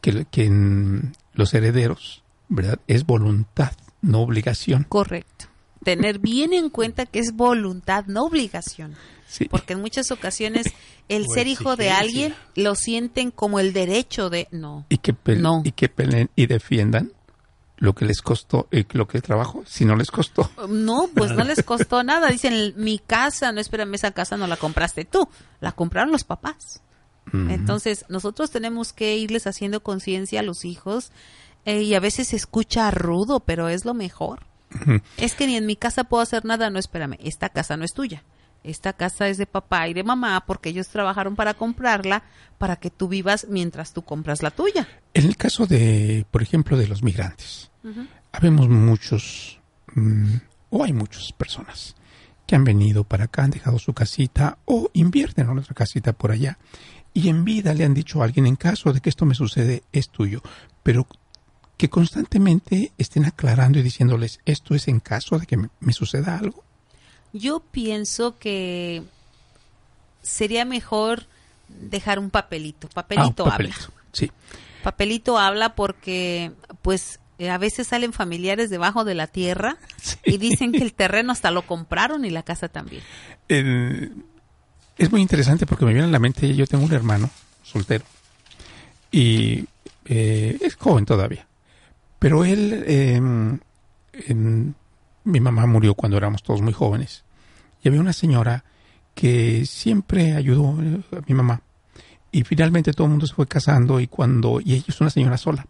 Que, 0.00 0.24
que 0.24 0.46
en 0.46 1.12
los 1.32 1.54
herederos, 1.54 2.24
¿verdad? 2.48 2.80
Es 2.88 3.06
voluntad, 3.06 3.72
no 4.02 4.20
obligación. 4.20 4.84
Correcto 4.84 5.47
tener 5.82 6.18
bien 6.18 6.52
en 6.52 6.70
cuenta 6.70 7.06
que 7.06 7.18
es 7.18 7.32
voluntad, 7.32 8.06
no 8.06 8.24
obligación. 8.24 8.96
Porque 9.50 9.74
en 9.74 9.80
muchas 9.80 10.10
ocasiones 10.10 10.66
el 11.08 11.26
ser 11.32 11.46
hijo 11.46 11.76
de 11.76 11.90
alguien 11.90 12.34
lo 12.54 12.74
sienten 12.74 13.30
como 13.30 13.60
el 13.60 13.72
derecho 13.72 14.30
de 14.30 14.48
no. 14.50 14.86
Y 14.88 14.98
que, 14.98 15.14
no. 15.36 15.62
y 15.64 15.72
que 15.72 15.88
peleen 15.88 16.30
y 16.34 16.46
defiendan 16.46 17.12
lo 17.76 17.94
que 17.94 18.04
les 18.04 18.22
costó, 18.22 18.68
y 18.72 18.86
lo 18.96 19.06
que 19.06 19.18
es 19.18 19.22
trabajo, 19.22 19.62
si 19.66 19.84
no 19.84 19.94
les 19.94 20.10
costó. 20.10 20.50
No, 20.68 21.08
pues 21.14 21.32
no 21.32 21.44
les 21.44 21.62
costó 21.64 22.02
nada. 22.02 22.28
Dicen, 22.28 22.74
mi 22.76 22.98
casa, 22.98 23.52
no 23.52 23.60
espérame, 23.60 23.94
esa 23.94 24.10
casa 24.10 24.36
no 24.36 24.46
la 24.46 24.56
compraste 24.56 25.04
tú, 25.04 25.28
la 25.60 25.72
compraron 25.72 26.10
los 26.10 26.24
papás. 26.24 26.82
Entonces, 27.30 28.06
nosotros 28.08 28.50
tenemos 28.50 28.94
que 28.94 29.18
irles 29.18 29.46
haciendo 29.46 29.82
conciencia 29.82 30.40
a 30.40 30.42
los 30.42 30.64
hijos 30.64 31.12
eh, 31.66 31.82
y 31.82 31.94
a 31.94 32.00
veces 32.00 32.28
se 32.28 32.36
escucha 32.36 32.90
rudo, 32.90 33.40
pero 33.40 33.68
es 33.68 33.84
lo 33.84 33.92
mejor. 33.92 34.46
Es 35.16 35.34
que 35.34 35.46
ni 35.46 35.56
en 35.56 35.66
mi 35.66 35.76
casa 35.76 36.04
puedo 36.04 36.22
hacer 36.22 36.44
nada, 36.44 36.70
no 36.70 36.78
espérame, 36.78 37.16
esta 37.22 37.48
casa 37.48 37.76
no 37.76 37.84
es 37.84 37.92
tuya. 37.92 38.22
Esta 38.64 38.92
casa 38.92 39.28
es 39.28 39.38
de 39.38 39.46
papá 39.46 39.88
y 39.88 39.94
de 39.94 40.02
mamá 40.02 40.44
porque 40.44 40.70
ellos 40.70 40.88
trabajaron 40.88 41.36
para 41.36 41.54
comprarla 41.54 42.24
para 42.58 42.76
que 42.76 42.90
tú 42.90 43.08
vivas 43.08 43.46
mientras 43.48 43.92
tú 43.92 44.02
compras 44.02 44.42
la 44.42 44.50
tuya. 44.50 44.86
En 45.14 45.26
el 45.26 45.36
caso 45.36 45.66
de, 45.66 46.26
por 46.30 46.42
ejemplo, 46.42 46.76
de 46.76 46.88
los 46.88 47.02
migrantes, 47.02 47.70
habemos 48.32 48.68
muchos, 48.68 49.60
mm, 49.94 50.34
o 50.70 50.84
hay 50.84 50.92
muchas 50.92 51.32
personas 51.32 51.94
que 52.46 52.56
han 52.56 52.64
venido 52.64 53.04
para 53.04 53.24
acá, 53.24 53.44
han 53.44 53.50
dejado 53.50 53.78
su 53.78 53.92
casita 53.92 54.58
o 54.64 54.90
invierten 54.92 55.48
en 55.48 55.58
otra 55.58 55.74
casita 55.74 56.12
por 56.12 56.32
allá 56.32 56.58
y 57.14 57.28
en 57.28 57.44
vida 57.44 57.74
le 57.74 57.84
han 57.84 57.94
dicho 57.94 58.20
a 58.20 58.24
alguien, 58.24 58.46
en 58.46 58.56
caso 58.56 58.92
de 58.92 59.00
que 59.00 59.08
esto 59.08 59.26
me 59.26 59.34
sucede, 59.34 59.82
es 59.92 60.10
tuyo. 60.10 60.42
Pero 60.82 61.06
que 61.78 61.88
constantemente 61.88 62.92
estén 62.98 63.24
aclarando 63.24 63.78
y 63.78 63.82
diciéndoles 63.82 64.40
esto 64.44 64.74
es 64.74 64.88
en 64.88 64.98
caso 65.00 65.38
de 65.38 65.46
que 65.46 65.56
me, 65.56 65.92
suceda 65.92 66.36
algo? 66.36 66.64
Yo 67.32 67.60
pienso 67.60 68.36
que 68.38 69.04
sería 70.20 70.64
mejor 70.64 71.26
dejar 71.68 72.18
un 72.18 72.30
papelito. 72.30 72.88
Papelito, 72.88 73.46
ah, 73.46 73.54
habla. 73.54 73.76
Sí. 74.12 74.30
Papelito 74.82 75.38
habla 75.38 75.76
porque, 75.76 76.52
pues, 76.82 77.20
eh, 77.38 77.48
a 77.48 77.58
veces 77.58 77.86
salen 77.86 78.12
familiares 78.12 78.70
debajo 78.70 79.04
de 79.04 79.14
la 79.14 79.28
tierra 79.28 79.78
y 80.24 80.38
dicen 80.38 80.72
que 80.72 80.82
el 80.82 80.92
terreno 80.92 81.30
hasta 81.30 81.52
lo 81.52 81.62
compraron 81.62 82.24
y 82.24 82.30
la 82.30 82.42
casa 82.42 82.68
también. 82.68 83.04
es 83.48 85.10
muy 85.12 85.22
interesante 85.22 85.64
porque 85.64 85.84
me 85.84 85.92
viene 85.92 86.08
a 86.08 86.10
la 86.10 86.18
mente, 86.18 86.52
yo 86.54 86.66
tengo 86.66 86.84
un 86.84 86.92
hermano 86.92 87.30
soltero 87.62 88.04
y 89.12 89.64
eh, 90.06 90.58
es 90.60 90.74
joven 90.74 91.04
todavía. 91.04 91.46
Pero 92.18 92.44
él, 92.44 92.84
em, 92.86 93.58
mi 95.24 95.40
mamá 95.40 95.66
murió 95.66 95.94
cuando 95.94 96.16
éramos 96.16 96.42
todos 96.42 96.62
muy 96.62 96.72
jóvenes. 96.72 97.24
Y 97.82 97.88
había 97.88 98.00
una 98.00 98.12
señora 98.12 98.64
que 99.14 99.66
siempre 99.66 100.34
ayudó 100.34 100.70
a 100.70 101.20
mi 101.26 101.34
mamá. 101.34 101.62
Y 102.30 102.44
finalmente 102.44 102.92
todo 102.92 103.06
el 103.06 103.10
mundo 103.10 103.26
se 103.26 103.34
fue 103.34 103.46
casando 103.46 104.00
y 104.00 104.06
cuando, 104.06 104.60
y 104.60 104.74
ella 104.74 104.84
es 104.88 105.00
una 105.00 105.10
señora 105.10 105.38
sola. 105.38 105.66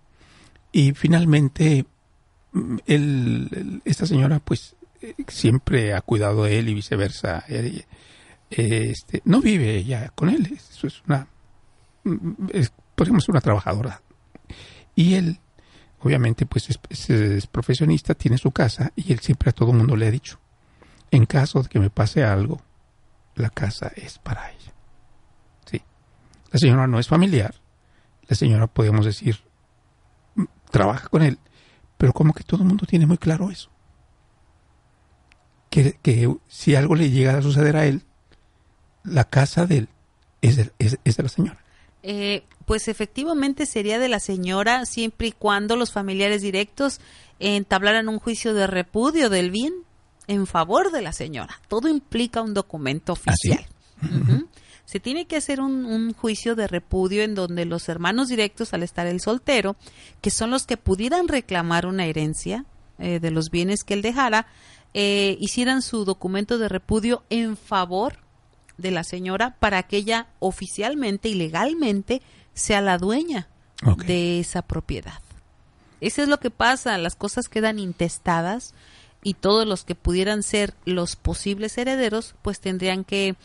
Y 0.72 0.92
finalmente, 0.92 1.86
él, 2.86 3.82
esta 3.84 4.06
señora 4.06 4.40
pues 4.40 4.76
siempre 5.28 5.94
ha 5.94 6.00
cuidado 6.00 6.44
de 6.44 6.58
él 6.58 6.68
y 6.68 6.74
viceversa. 6.74 7.44
este, 8.50 9.22
no 9.24 9.40
vive 9.40 9.76
ella 9.76 10.10
con 10.14 10.28
él, 10.28 10.46
eso 10.52 10.86
es 10.86 11.02
una, 11.06 11.28
es, 12.52 12.72
podríamos 12.94 13.28
una 13.28 13.40
trabajadora. 13.40 14.02
Y 14.94 15.14
él, 15.14 15.38
obviamente, 16.00 16.46
pues 16.46 16.70
es, 16.70 17.10
es, 17.10 17.46
profesionista, 17.46 18.14
tiene 18.14 18.38
su 18.38 18.50
casa 18.50 18.92
y 18.96 19.12
él 19.12 19.20
siempre 19.20 19.50
a 19.50 19.52
todo 19.52 19.72
mundo 19.72 19.96
le 19.96 20.06
ha 20.06 20.10
dicho, 20.10 20.38
en 21.10 21.26
caso 21.26 21.62
de 21.62 21.68
que 21.68 21.78
me 21.78 21.90
pase 21.90 22.24
algo, 22.24 22.60
la 23.34 23.50
casa 23.50 23.92
es 23.96 24.18
para 24.18 24.50
ella. 24.50 24.72
Sí. 25.70 25.82
La 26.50 26.58
señora 26.58 26.86
no 26.86 26.98
es 26.98 27.08
familiar, 27.08 27.54
la 28.26 28.36
señora, 28.36 28.66
podemos 28.66 29.04
decir, 29.04 29.40
trabaja 30.70 31.08
con 31.08 31.22
él, 31.22 31.38
pero 31.96 32.12
como 32.12 32.32
que 32.32 32.44
todo 32.44 32.62
el 32.62 32.68
mundo 32.68 32.86
tiene 32.86 33.06
muy 33.06 33.18
claro 33.18 33.50
eso. 33.50 33.70
Que, 35.70 35.98
que 36.02 36.34
si 36.46 36.74
algo 36.74 36.94
le 36.94 37.10
llega 37.10 37.36
a 37.36 37.42
suceder 37.42 37.76
a 37.76 37.86
él, 37.86 38.04
la 39.04 39.24
casa 39.24 39.66
de 39.66 39.78
él 39.78 39.88
es 40.40 40.56
de, 40.56 40.72
es, 40.78 41.16
de 41.16 41.22
la 41.22 41.28
señora. 41.28 41.58
Eh, 42.02 42.44
pues 42.68 42.86
efectivamente 42.86 43.64
sería 43.64 43.98
de 43.98 44.10
la 44.10 44.20
señora 44.20 44.84
siempre 44.84 45.28
y 45.28 45.32
cuando 45.32 45.74
los 45.74 45.90
familiares 45.90 46.42
directos 46.42 47.00
entablaran 47.40 48.10
un 48.10 48.18
juicio 48.18 48.52
de 48.52 48.66
repudio 48.66 49.30
del 49.30 49.50
bien 49.50 49.72
en 50.26 50.46
favor 50.46 50.92
de 50.92 51.00
la 51.00 51.14
señora. 51.14 51.62
Todo 51.68 51.88
implica 51.88 52.42
un 52.42 52.52
documento 52.52 53.12
¿Ah, 53.12 53.32
oficial. 53.32 53.66
Se 54.84 55.00
tiene 55.00 55.26
que 55.26 55.36
hacer 55.36 55.62
un, 55.62 56.12
juicio 56.12 56.56
de 56.56 56.68
repudio 56.68 57.22
en 57.22 57.34
donde 57.34 57.64
los 57.64 57.88
hermanos 57.88 58.28
directos, 58.28 58.74
al 58.74 58.82
estar 58.82 59.06
el 59.06 59.22
soltero, 59.22 59.76
que 60.20 60.30
son 60.30 60.50
los 60.50 60.66
que 60.66 60.76
pudieran 60.76 61.26
reclamar 61.26 61.86
una 61.86 62.04
herencia 62.04 62.66
eh, 62.98 63.18
de 63.18 63.30
los 63.30 63.48
bienes 63.48 63.82
que 63.82 63.94
él 63.94 64.02
dejara, 64.02 64.46
eh, 64.92 65.38
hicieran 65.40 65.80
su 65.80 66.04
documento 66.04 66.58
de 66.58 66.68
repudio 66.68 67.24
en 67.30 67.56
favor 67.56 68.18
de 68.76 68.90
la 68.90 69.04
señora 69.04 69.56
para 69.58 69.82
que 69.84 69.96
ella 69.96 70.28
oficialmente 70.38 71.30
y 71.30 71.34
legalmente 71.34 72.20
sea 72.58 72.80
la 72.80 72.98
dueña 72.98 73.48
de 74.06 74.40
esa 74.40 74.62
propiedad. 74.62 75.20
Eso 76.00 76.22
es 76.22 76.28
lo 76.28 76.38
que 76.38 76.50
pasa, 76.50 76.98
las 76.98 77.16
cosas 77.16 77.48
quedan 77.48 77.78
intestadas 77.78 78.74
y 79.22 79.34
todos 79.34 79.66
los 79.66 79.84
que 79.84 79.94
pudieran 79.94 80.42
ser 80.42 80.74
los 80.84 81.16
posibles 81.16 81.76
herederos 81.78 82.34
pues 82.42 82.60
tendrían 82.60 83.04
que 83.04 83.36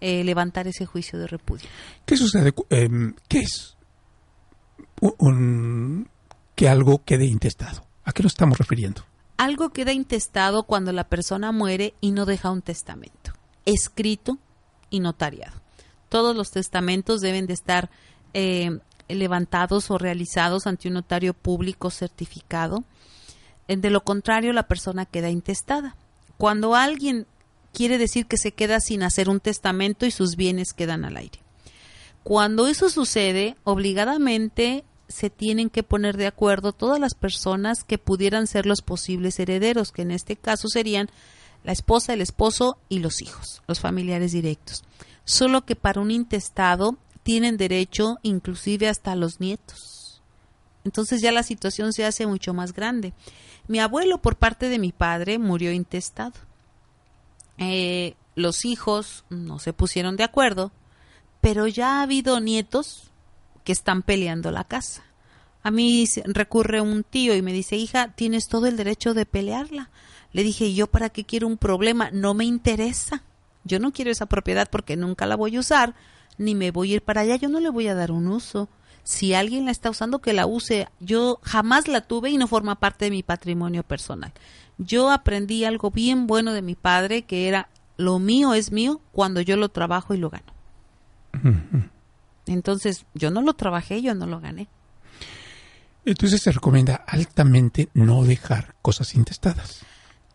eh, 0.00 0.24
levantar 0.24 0.66
ese 0.68 0.86
juicio 0.86 1.18
de 1.18 1.26
repudio. 1.26 1.68
¿Qué 2.06 2.16
sucede? 2.16 2.54
Em, 2.70 3.14
¿Qué 3.28 3.40
es 3.40 3.76
un, 5.00 6.08
que 6.54 6.68
algo 6.68 7.04
quede 7.04 7.26
intestado? 7.26 7.84
¿A 8.04 8.12
qué 8.12 8.22
nos 8.22 8.32
estamos 8.32 8.58
refiriendo? 8.58 9.02
Algo 9.36 9.70
queda 9.70 9.92
intestado 9.92 10.64
cuando 10.64 10.92
la 10.92 11.04
persona 11.04 11.52
muere 11.52 11.94
y 12.00 12.10
no 12.10 12.26
deja 12.26 12.50
un 12.50 12.62
testamento 12.62 13.32
escrito 13.68 14.38
y 14.88 15.00
notariado. 15.00 15.60
Todos 16.08 16.34
los 16.34 16.50
testamentos 16.50 17.20
deben 17.20 17.46
de 17.46 17.52
estar 17.52 17.90
eh, 18.34 18.78
levantados 19.08 19.90
o 19.90 19.98
realizados 19.98 20.66
ante 20.66 20.88
un 20.88 20.94
notario 20.94 21.34
público 21.34 21.90
certificado. 21.90 22.84
De 23.66 23.90
lo 23.90 24.02
contrario, 24.02 24.52
la 24.52 24.68
persona 24.68 25.04
queda 25.06 25.30
intestada. 25.30 25.96
Cuando 26.36 26.74
alguien 26.74 27.26
quiere 27.72 27.98
decir 27.98 28.26
que 28.26 28.38
se 28.38 28.52
queda 28.52 28.80
sin 28.80 29.02
hacer 29.02 29.28
un 29.28 29.40
testamento 29.40 30.06
y 30.06 30.10
sus 30.10 30.36
bienes 30.36 30.72
quedan 30.72 31.04
al 31.04 31.16
aire. 31.16 31.40
Cuando 32.22 32.66
eso 32.66 32.90
sucede, 32.90 33.56
obligadamente 33.64 34.84
se 35.08 35.30
tienen 35.30 35.70
que 35.70 35.82
poner 35.82 36.16
de 36.16 36.26
acuerdo 36.26 36.72
todas 36.72 37.00
las 37.00 37.14
personas 37.14 37.84
que 37.84 37.98
pudieran 37.98 38.46
ser 38.46 38.66
los 38.66 38.82
posibles 38.82 39.38
herederos, 39.38 39.92
que 39.92 40.02
en 40.02 40.10
este 40.10 40.36
caso 40.36 40.68
serían 40.68 41.08
la 41.64 41.72
esposa, 41.72 42.12
el 42.12 42.20
esposo 42.20 42.78
y 42.88 42.98
los 42.98 43.22
hijos, 43.22 43.62
los 43.66 43.80
familiares 43.80 44.32
directos. 44.32 44.84
Solo 45.24 45.64
que 45.64 45.76
para 45.76 46.00
un 46.00 46.10
intestado 46.10 46.96
tienen 47.28 47.58
derecho 47.58 48.16
inclusive 48.22 48.88
hasta 48.88 49.14
los 49.14 49.38
nietos. 49.38 50.22
Entonces 50.82 51.20
ya 51.20 51.30
la 51.30 51.42
situación 51.42 51.92
se 51.92 52.06
hace 52.06 52.26
mucho 52.26 52.54
más 52.54 52.72
grande. 52.72 53.12
Mi 53.66 53.80
abuelo 53.80 54.22
por 54.22 54.36
parte 54.36 54.70
de 54.70 54.78
mi 54.78 54.92
padre 54.92 55.38
murió 55.38 55.70
intestado. 55.70 56.32
Eh, 57.58 58.14
los 58.34 58.64
hijos 58.64 59.26
no 59.28 59.58
se 59.58 59.74
pusieron 59.74 60.16
de 60.16 60.24
acuerdo, 60.24 60.72
pero 61.42 61.66
ya 61.66 61.98
ha 61.98 62.02
habido 62.02 62.40
nietos 62.40 63.10
que 63.62 63.72
están 63.72 64.00
peleando 64.00 64.50
la 64.50 64.64
casa. 64.64 65.02
A 65.62 65.70
mí 65.70 66.08
recurre 66.24 66.80
un 66.80 67.04
tío 67.04 67.36
y 67.36 67.42
me 67.42 67.52
dice, 67.52 67.76
hija, 67.76 68.14
tienes 68.14 68.48
todo 68.48 68.64
el 68.68 68.78
derecho 68.78 69.12
de 69.12 69.26
pelearla. 69.26 69.90
Le 70.32 70.42
dije, 70.44 70.72
¿yo 70.72 70.86
para 70.86 71.10
qué 71.10 71.24
quiero 71.24 71.46
un 71.46 71.58
problema? 71.58 72.10
No 72.10 72.32
me 72.32 72.46
interesa. 72.46 73.22
Yo 73.64 73.80
no 73.80 73.92
quiero 73.92 74.10
esa 74.10 74.24
propiedad 74.24 74.70
porque 74.70 74.96
nunca 74.96 75.26
la 75.26 75.36
voy 75.36 75.56
a 75.56 75.60
usar, 75.60 75.94
ni 76.38 76.54
me 76.54 76.70
voy 76.70 76.92
a 76.92 76.94
ir 76.96 77.02
para 77.02 77.22
allá, 77.22 77.36
yo 77.36 77.48
no 77.48 77.60
le 77.60 77.70
voy 77.70 77.88
a 77.88 77.94
dar 77.94 78.10
un 78.10 78.28
uso. 78.28 78.68
Si 79.04 79.34
alguien 79.34 79.64
la 79.64 79.70
está 79.70 79.90
usando, 79.90 80.18
que 80.20 80.32
la 80.32 80.46
use. 80.46 80.88
Yo 81.00 81.40
jamás 81.42 81.88
la 81.88 82.02
tuve 82.02 82.30
y 82.30 82.38
no 82.38 82.46
forma 82.46 82.74
parte 82.76 83.06
de 83.06 83.10
mi 83.10 83.22
patrimonio 83.22 83.82
personal. 83.82 84.32
Yo 84.76 85.10
aprendí 85.10 85.64
algo 85.64 85.90
bien 85.90 86.26
bueno 86.26 86.52
de 86.52 86.62
mi 86.62 86.74
padre, 86.74 87.22
que 87.22 87.48
era 87.48 87.68
lo 87.96 88.18
mío 88.18 88.54
es 88.54 88.70
mío 88.70 89.00
cuando 89.12 89.40
yo 89.40 89.56
lo 89.56 89.70
trabajo 89.70 90.14
y 90.14 90.18
lo 90.18 90.30
gano. 90.30 90.52
Entonces, 92.46 93.04
yo 93.14 93.30
no 93.30 93.42
lo 93.42 93.54
trabajé, 93.54 94.02
yo 94.02 94.14
no 94.14 94.26
lo 94.26 94.40
gané. 94.40 94.68
Entonces 96.04 96.40
se 96.40 96.52
recomienda 96.52 96.94
altamente 96.94 97.88
no 97.92 98.24
dejar 98.24 98.74
cosas 98.80 99.14
intestadas 99.14 99.84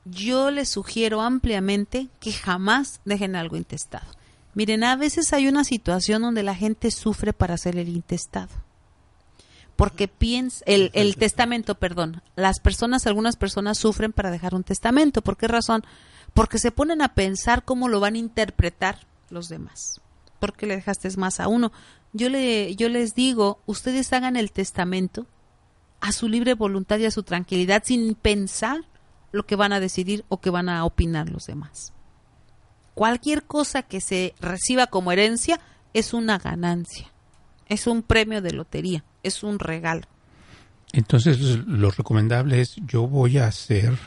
yo 0.06 0.52
les 0.52 0.70
sugiero 0.70 1.22
ampliamente 1.22 2.08
que 2.20 2.34
jamás 2.34 3.02
dejen 3.06 3.36
algo 3.36 3.58
intestado. 3.58 4.06
Miren, 4.54 4.84
a 4.84 4.96
veces 4.96 5.34
hay 5.34 5.48
una 5.48 5.64
situación 5.64 6.22
donde 6.22 6.44
la 6.44 6.56
gente 6.56 6.92
sufre 6.92 7.34
para 7.34 7.56
hacer 7.56 7.78
el 7.78 7.90
intestado. 7.90 8.54
Porque 9.76 10.08
piensa, 10.08 10.64
el, 10.68 10.92
el 10.94 11.16
testamento, 11.16 11.76
perdón. 11.76 12.22
Las 12.36 12.60
personas, 12.60 13.08
algunas 13.08 13.36
personas 13.36 13.80
sufren 13.80 14.14
para 14.14 14.30
dejar 14.30 14.54
un 14.54 14.64
testamento. 14.64 15.24
¿Por 15.24 15.38
qué 15.38 15.48
razón? 15.48 15.84
Porque 16.34 16.60
se 16.60 16.72
ponen 16.72 17.02
a 17.02 17.16
pensar 17.16 17.64
cómo 17.64 17.88
lo 17.90 18.00
van 18.00 18.14
a 18.14 18.20
interpretar 18.20 19.08
los 19.30 19.50
demás. 19.50 20.02
¿Por 20.40 20.54
qué 20.54 20.68
le 20.68 20.76
dejaste 20.76 21.10
más 21.18 21.40
a 21.40 21.48
uno? 21.48 21.72
Yo, 22.12 22.30
le, 22.30 22.76
yo 22.76 22.90
les 22.90 23.16
digo, 23.16 23.60
ustedes 23.66 24.14
hagan 24.14 24.36
el 24.36 24.52
testamento 24.52 25.26
a 26.00 26.12
su 26.12 26.28
libre 26.28 26.54
voluntad 26.54 27.00
y 27.00 27.06
a 27.06 27.12
su 27.12 27.24
tranquilidad 27.24 27.84
sin 27.86 28.14
pensar 28.14 28.84
lo 29.32 29.46
que 29.46 29.56
van 29.56 29.74
a 29.74 29.80
decidir 29.80 30.26
o 30.30 30.40
que 30.40 30.50
van 30.50 30.70
a 30.70 30.86
opinar 30.86 31.30
los 31.30 31.48
demás. 31.48 31.94
Cualquier 32.94 33.44
cosa 33.44 33.84
que 33.84 34.02
se 34.02 34.36
reciba 34.40 34.88
como 34.88 35.12
herencia 35.12 35.60
es 35.94 36.14
una 36.14 36.38
ganancia, 36.38 37.12
es 37.68 37.88
un 37.88 38.04
premio 38.04 38.42
de 38.42 38.52
lotería, 38.52 39.04
es 39.24 39.44
un 39.44 39.60
regalo. 39.60 40.04
Entonces 40.92 41.40
lo 41.66 41.90
recomendable 41.90 42.62
es 42.62 42.76
yo 42.86 43.08
voy 43.08 43.40
a 43.40 43.48
hacer 43.48 43.98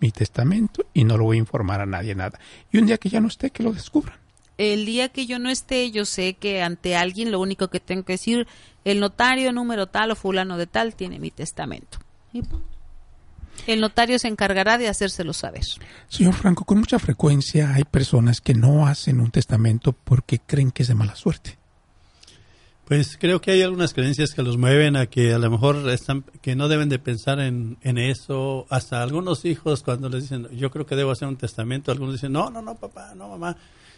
mi 0.00 0.10
testamento 0.10 0.86
y 0.94 1.04
no 1.04 1.16
lo 1.16 1.24
voy 1.24 1.36
a 1.36 1.40
informar 1.40 1.80
a 1.80 1.86
nadie 1.86 2.14
nada. 2.14 2.38
Y 2.72 2.78
un 2.78 2.86
día 2.86 2.98
que 2.98 3.10
ya 3.10 3.20
no 3.20 3.28
esté, 3.28 3.50
que 3.50 3.62
lo 3.62 3.72
descubran. 3.72 4.16
El 4.58 4.86
día 4.86 5.10
que 5.10 5.26
yo 5.26 5.38
no 5.38 5.50
esté, 5.50 5.90
yo 5.90 6.06
sé 6.06 6.34
que 6.34 6.62
ante 6.62 6.96
alguien 6.96 7.30
lo 7.30 7.40
único 7.40 7.68
que 7.68 7.80
tengo 7.80 8.04
que 8.04 8.14
decir, 8.14 8.46
el 8.84 9.00
notario 9.00 9.52
número 9.52 9.86
tal 9.86 10.10
o 10.10 10.16
fulano 10.16 10.56
de 10.56 10.66
tal 10.66 10.94
tiene 10.94 11.18
mi 11.18 11.30
testamento. 11.30 11.98
Y 12.32 12.42
el 13.66 13.80
notario 13.80 14.18
se 14.18 14.28
encargará 14.28 14.78
de 14.78 14.88
hacérselo 14.88 15.32
saber. 15.32 15.64
Señor 16.08 16.34
Franco, 16.34 16.64
con 16.64 16.78
mucha 16.78 16.98
frecuencia 16.98 17.72
hay 17.74 17.84
personas 17.84 18.40
que 18.40 18.54
no 18.54 18.86
hacen 18.86 19.20
un 19.20 19.30
testamento 19.30 19.92
porque 19.92 20.38
creen 20.38 20.70
que 20.70 20.82
es 20.82 20.88
de 20.88 20.94
mala 20.94 21.16
suerte. 21.16 21.58
Pues 22.86 23.18
creo 23.18 23.40
que 23.40 23.50
hay 23.50 23.62
algunas 23.62 23.92
creencias 23.92 24.32
que 24.32 24.42
los 24.42 24.58
mueven 24.58 24.94
a 24.94 25.06
que 25.06 25.34
a 25.34 25.38
lo 25.38 25.50
mejor 25.50 25.90
están, 25.90 26.24
que 26.40 26.54
no 26.54 26.68
deben 26.68 26.88
de 26.88 27.00
pensar 27.00 27.40
en, 27.40 27.78
en 27.82 27.98
eso. 27.98 28.64
Hasta 28.70 29.02
algunos 29.02 29.44
hijos 29.44 29.82
cuando 29.82 30.08
les 30.08 30.22
dicen, 30.22 30.48
yo 30.56 30.70
creo 30.70 30.86
que 30.86 30.94
debo 30.94 31.10
hacer 31.10 31.26
un 31.26 31.36
testamento, 31.36 31.90
algunos 31.90 32.14
dicen, 32.14 32.30
no, 32.30 32.48
no, 32.48 32.62
no, 32.62 32.76
papá, 32.76 33.12
no, 33.16 33.28
mamá, 33.28 33.56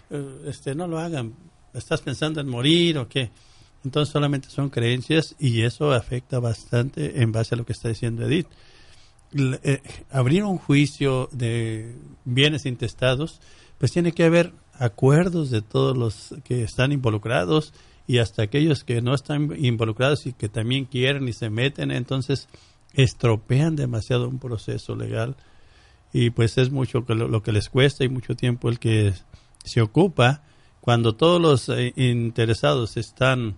eh, 0.08 0.40
este, 0.46 0.74
no 0.74 0.86
lo 0.86 0.98
hagan. 0.98 1.34
¿Estás 1.74 2.00
pensando 2.00 2.40
en 2.40 2.48
morir 2.48 2.96
o 2.96 3.06
qué? 3.06 3.30
Entonces 3.84 4.10
solamente 4.10 4.48
son 4.48 4.70
creencias 4.70 5.36
y 5.38 5.62
eso 5.62 5.92
afecta 5.92 6.40
bastante 6.40 7.20
en 7.20 7.30
base 7.30 7.54
a 7.54 7.58
lo 7.58 7.66
que 7.66 7.74
está 7.74 7.90
diciendo 7.90 8.24
Edith. 8.26 8.48
Eh, 9.34 9.82
abrir 10.10 10.44
un 10.44 10.56
juicio 10.56 11.28
de 11.32 11.94
bienes 12.24 12.64
intestados, 12.64 13.40
pues 13.78 13.92
tiene 13.92 14.12
que 14.12 14.24
haber 14.24 14.52
acuerdos 14.72 15.50
de 15.50 15.60
todos 15.60 15.96
los 15.96 16.34
que 16.44 16.62
están 16.62 16.92
involucrados 16.92 17.74
y 18.06 18.18
hasta 18.18 18.42
aquellos 18.42 18.84
que 18.84 19.02
no 19.02 19.14
están 19.14 19.52
involucrados 19.58 20.26
y 20.26 20.32
que 20.32 20.48
también 20.48 20.86
quieren 20.86 21.28
y 21.28 21.34
se 21.34 21.50
meten, 21.50 21.90
entonces 21.90 22.48
estropean 22.94 23.76
demasiado 23.76 24.28
un 24.28 24.38
proceso 24.38 24.96
legal 24.96 25.36
y 26.12 26.30
pues 26.30 26.56
es 26.56 26.70
mucho 26.70 27.04
lo, 27.06 27.42
que 27.42 27.52
les 27.52 27.68
cuesta 27.68 28.04
y 28.04 28.08
mucho 28.08 28.34
tiempo 28.34 28.70
el 28.70 28.78
que 28.78 29.12
se 29.62 29.82
ocupa. 29.82 30.42
Cuando 30.80 31.14
todos 31.14 31.38
los 31.38 31.68
eh, 31.68 31.92
interesados 31.96 32.96
están 32.96 33.56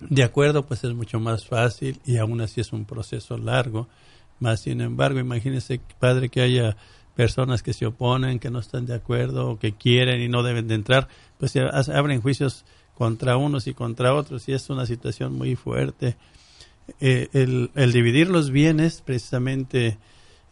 de 0.00 0.24
acuerdo, 0.24 0.66
pues 0.66 0.82
es 0.82 0.92
mucho 0.92 1.20
más 1.20 1.46
fácil 1.46 2.00
y 2.04 2.16
aún 2.16 2.40
así 2.40 2.60
es 2.60 2.72
un 2.72 2.84
proceso 2.84 3.38
largo 3.38 3.88
más 4.42 4.60
sin 4.60 4.80
embargo, 4.80 5.18
imagínese, 5.20 5.80
padre, 5.98 6.28
que 6.28 6.42
haya 6.42 6.76
personas 7.14 7.62
que 7.62 7.72
se 7.72 7.86
oponen, 7.86 8.38
que 8.38 8.50
no 8.50 8.58
están 8.58 8.86
de 8.86 8.94
acuerdo, 8.94 9.58
que 9.58 9.72
quieren 9.72 10.20
y 10.20 10.28
no 10.28 10.42
deben 10.42 10.68
de 10.68 10.74
entrar, 10.74 11.08
pues 11.38 11.52
se 11.52 11.60
abren 11.60 12.20
juicios 12.20 12.64
contra 12.94 13.36
unos 13.36 13.66
y 13.66 13.74
contra 13.74 14.14
otros 14.14 14.48
y 14.48 14.52
es 14.52 14.68
una 14.70 14.86
situación 14.86 15.34
muy 15.34 15.56
fuerte. 15.56 16.16
Eh, 17.00 17.28
el, 17.32 17.70
el, 17.74 17.92
dividir 17.92 18.28
los 18.28 18.50
bienes, 18.50 19.02
precisamente 19.02 19.98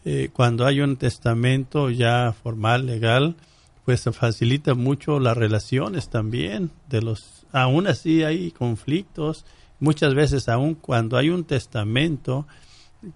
eh, 0.04 0.30
cuando 0.32 0.64
hay 0.66 0.80
un 0.80 0.96
testamento 0.96 1.90
ya 1.90 2.32
formal, 2.32 2.86
legal, 2.86 3.36
pues 3.84 4.04
facilita 4.12 4.74
mucho 4.74 5.18
las 5.18 5.36
relaciones 5.36 6.08
también 6.08 6.70
de 6.88 7.02
los 7.02 7.46
aún 7.52 7.86
así 7.86 8.22
hay 8.22 8.52
conflictos 8.52 9.44
muchas 9.80 10.14
veces 10.14 10.48
aún 10.48 10.74
cuando 10.74 11.16
hay 11.16 11.30
un 11.30 11.44
testamento 11.44 12.46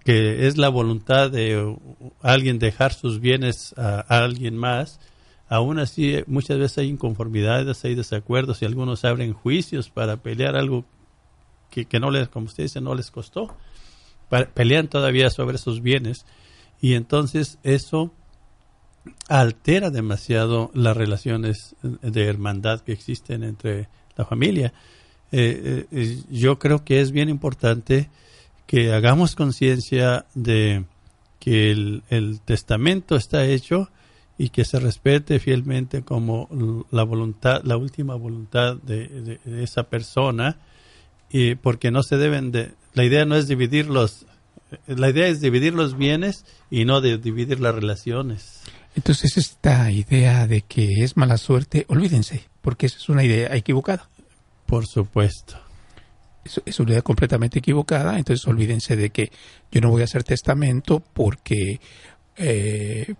que 0.03 0.47
es 0.47 0.57
la 0.57 0.69
voluntad 0.69 1.29
de 1.29 1.75
alguien 2.21 2.59
dejar 2.59 2.93
sus 2.93 3.19
bienes 3.19 3.73
a, 3.77 3.99
alguien 3.99 4.57
más 4.57 4.99
aún 5.47 5.77
así 5.77 6.23
muchas 6.25 6.57
veces 6.57 6.79
hay 6.79 6.89
inconformidades 6.89 7.85
hay 7.85 7.95
desacuerdos 7.95 8.61
y 8.61 8.65
algunos 8.65 9.05
abren 9.05 9.33
juicios 9.33 9.89
para 9.89 10.17
pelear 10.17 10.55
algo 10.55 10.85
que, 11.69 11.85
que 11.85 11.99
no 11.99 12.09
les 12.09 12.29
como 12.29 12.47
usted 12.47 12.63
dice 12.63 12.81
no 12.81 12.95
les 12.95 13.11
costó 13.11 13.55
pelean 14.53 14.87
todavía 14.87 15.29
sobre 15.29 15.57
sus 15.57 15.81
bienes 15.81 16.25
y 16.81 16.93
entonces 16.93 17.59
eso 17.63 18.11
altera 19.27 19.89
demasiado 19.89 20.71
las 20.73 20.95
relaciones 20.95 21.75
de 21.81 22.25
hermandad 22.25 22.81
que 22.81 22.91
existen 22.91 23.43
entre 23.43 23.89
la 24.15 24.25
familia. 24.25 24.73
Eh, 25.31 25.85
eh, 25.91 26.17
yo 26.29 26.59
creo 26.59 26.83
que 26.83 27.01
es 27.01 27.11
bien 27.11 27.29
importante 27.29 28.09
que 28.65 28.93
hagamos 28.93 29.35
conciencia 29.35 30.25
de 30.33 30.85
que 31.39 31.71
el, 31.71 32.39
testamento 32.43 33.15
está 33.15 33.45
hecho 33.45 33.89
y 34.37 34.49
que 34.49 34.65
se 34.65 34.79
respete 34.79 35.39
fielmente 35.39 36.01
como 36.01 36.85
la 36.91 37.03
voluntad, 37.03 37.61
la 37.63 37.77
última 37.77 38.15
voluntad 38.15 38.77
de, 38.77 39.39
esa 39.45 39.83
persona, 39.83 40.57
y 41.29 41.55
porque 41.55 41.91
no 41.91 42.03
se 42.03 42.17
deben 42.17 42.51
de, 42.51 42.73
la 42.93 43.03
idea 43.03 43.25
no 43.25 43.35
es 43.35 43.47
dividir 43.47 43.87
los, 43.87 44.25
la 44.87 45.09
idea 45.09 45.27
es 45.27 45.39
dividir 45.39 45.73
los 45.73 45.97
bienes 45.97 46.45
y 46.71 46.85
no 46.85 47.01
de 47.01 47.17
dividir 47.17 47.59
las 47.59 47.75
relaciones. 47.75 48.61
Entonces 48.95 49.37
esta 49.37 49.91
idea 49.91 50.47
de 50.47 50.61
que 50.61 51.03
es 51.03 51.17
mala 51.17 51.37
suerte, 51.37 51.85
olvídense, 51.89 52.47
porque 52.61 52.87
esa 52.87 52.97
es 52.97 53.09
una 53.09 53.23
idea 53.23 53.55
equivocada. 53.55 54.09
Por 54.65 54.87
supuesto. 54.87 55.64
Es, 56.65 56.79
una 56.79 56.91
idea 56.91 57.01
completamente 57.01 57.59
equivocada, 57.59 58.17
entonces 58.17 58.45
olvídense 58.47 58.95
de 58.95 59.09
que 59.09 59.31
yo 59.71 59.81
no 59.81 59.89
voy 59.89 60.01
a 60.01 60.05
hacer 60.05 60.23
testamento 60.23 61.01
porque 61.13 61.79
eh, 62.37 63.15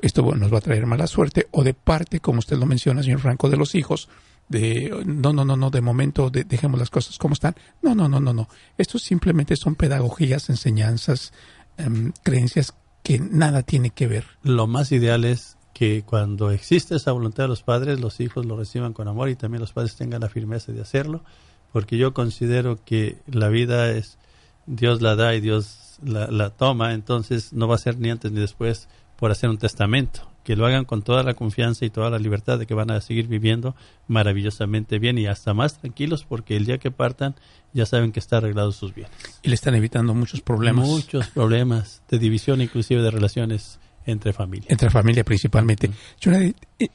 esto 0.00 0.22
nos 0.34 0.52
va 0.52 0.58
a 0.58 0.62
traer 0.62 0.86
mala 0.86 1.06
suerte, 1.06 1.48
o 1.50 1.64
de 1.64 1.74
parte, 1.74 2.20
como 2.20 2.38
usted 2.38 2.56
lo 2.56 2.66
menciona, 2.66 3.02
señor 3.02 3.20
Franco, 3.20 3.48
de 3.48 3.56
los 3.56 3.74
hijos, 3.74 4.08
de 4.48 5.04
no, 5.06 5.32
no, 5.32 5.44
no, 5.44 5.56
no, 5.56 5.70
de 5.70 5.80
momento 5.80 6.30
dejemos 6.30 6.78
las 6.78 6.90
cosas 6.90 7.18
como 7.18 7.34
están. 7.34 7.54
No, 7.80 7.94
no, 7.94 8.08
no, 8.08 8.20
no, 8.20 8.32
no. 8.32 8.48
Esto 8.76 8.98
simplemente 8.98 9.56
son 9.56 9.76
pedagogías, 9.76 10.50
enseñanzas, 10.50 11.32
em, 11.78 12.12
creencias 12.22 12.74
que 13.02 13.18
nada 13.18 13.62
tiene 13.62 13.90
que 13.90 14.06
ver. 14.06 14.24
Lo 14.42 14.66
más 14.66 14.92
ideal 14.92 15.24
es 15.24 15.56
que 15.72 16.02
cuando 16.04 16.50
existe 16.50 16.96
esa 16.96 17.12
voluntad 17.12 17.44
de 17.44 17.48
los 17.48 17.62
padres, 17.62 18.00
los 18.00 18.20
hijos 18.20 18.44
lo 18.44 18.56
reciban 18.56 18.92
con 18.92 19.08
amor 19.08 19.30
y 19.30 19.36
también 19.36 19.60
los 19.60 19.72
padres 19.72 19.96
tengan 19.96 20.20
la 20.20 20.28
firmeza 20.28 20.72
de 20.72 20.80
hacerlo, 20.80 21.24
porque 21.72 21.96
yo 21.96 22.14
considero 22.14 22.78
que 22.84 23.16
la 23.26 23.48
vida 23.48 23.90
es, 23.90 24.18
Dios 24.66 25.02
la 25.02 25.16
da 25.16 25.34
y 25.34 25.40
Dios 25.40 25.98
la, 26.04 26.26
la 26.28 26.50
toma, 26.50 26.92
entonces 26.92 27.52
no 27.52 27.68
va 27.68 27.76
a 27.76 27.78
ser 27.78 27.98
ni 27.98 28.10
antes 28.10 28.32
ni 28.32 28.40
después 28.40 28.88
por 29.16 29.30
hacer 29.30 29.50
un 29.50 29.58
testamento 29.58 30.32
que 30.44 30.56
lo 30.56 30.66
hagan 30.66 30.84
con 30.84 31.02
toda 31.02 31.22
la 31.22 31.34
confianza 31.34 31.84
y 31.84 31.90
toda 31.90 32.10
la 32.10 32.18
libertad 32.18 32.58
de 32.58 32.66
que 32.66 32.74
van 32.74 32.90
a 32.90 33.00
seguir 33.00 33.28
viviendo 33.28 33.76
maravillosamente 34.08 34.98
bien 34.98 35.18
y 35.18 35.26
hasta 35.26 35.54
más 35.54 35.78
tranquilos 35.78 36.24
porque 36.28 36.56
el 36.56 36.66
día 36.66 36.78
que 36.78 36.90
partan 36.90 37.34
ya 37.72 37.86
saben 37.86 38.12
que 38.12 38.20
está 38.20 38.38
arreglado 38.38 38.72
sus 38.72 38.94
bienes. 38.94 39.12
Y 39.42 39.48
le 39.48 39.54
están 39.54 39.74
evitando 39.74 40.14
muchos 40.14 40.40
problemas. 40.40 40.86
Muchos 40.86 41.28
problemas 41.28 42.02
de 42.08 42.18
división 42.18 42.60
inclusive 42.60 43.02
de 43.02 43.10
relaciones 43.10 43.78
entre 44.04 44.32
familia. 44.32 44.66
Entre 44.68 44.90
familia 44.90 45.24
principalmente. 45.24 45.90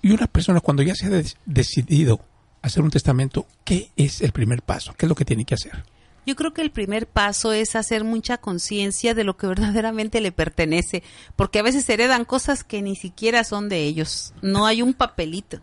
Y 0.02 0.12
una 0.12 0.28
persona 0.28 0.60
cuando 0.60 0.84
ya 0.84 0.94
se 0.94 1.08
ha 1.08 1.24
decidido 1.46 2.20
hacer 2.62 2.84
un 2.84 2.92
testamento, 2.92 3.46
¿qué 3.64 3.92
es 3.96 4.22
el 4.22 4.32
primer 4.32 4.62
paso? 4.62 4.94
¿Qué 4.98 5.06
es 5.06 5.10
lo 5.10 5.16
que 5.16 5.26
tiene 5.26 5.46
que 5.46 5.56
hacer? 5.56 5.84
Yo 6.26 6.36
creo 6.36 6.54
que 6.54 6.62
el 6.62 6.72
primer 6.72 7.08
paso 7.08 7.54
es 7.54 7.78
hacer 7.78 8.04
mucha 8.04 8.38
conciencia 8.38 9.14
de 9.14 9.24
lo 9.24 9.38
que 9.38 9.48
verdaderamente 9.48 10.20
le 10.20 10.32
pertenece, 10.32 11.02
porque 11.36 11.60
a 11.60 11.64
veces 11.64 11.90
heredan 11.90 12.26
cosas 12.26 12.64
que 12.64 12.82
ni 12.82 12.96
siquiera 12.96 13.44
son 13.44 13.70
de 13.70 13.84
ellos. 13.84 14.34
No 14.42 14.66
hay 14.66 14.82
un 14.82 14.94
papelito. 14.94 15.62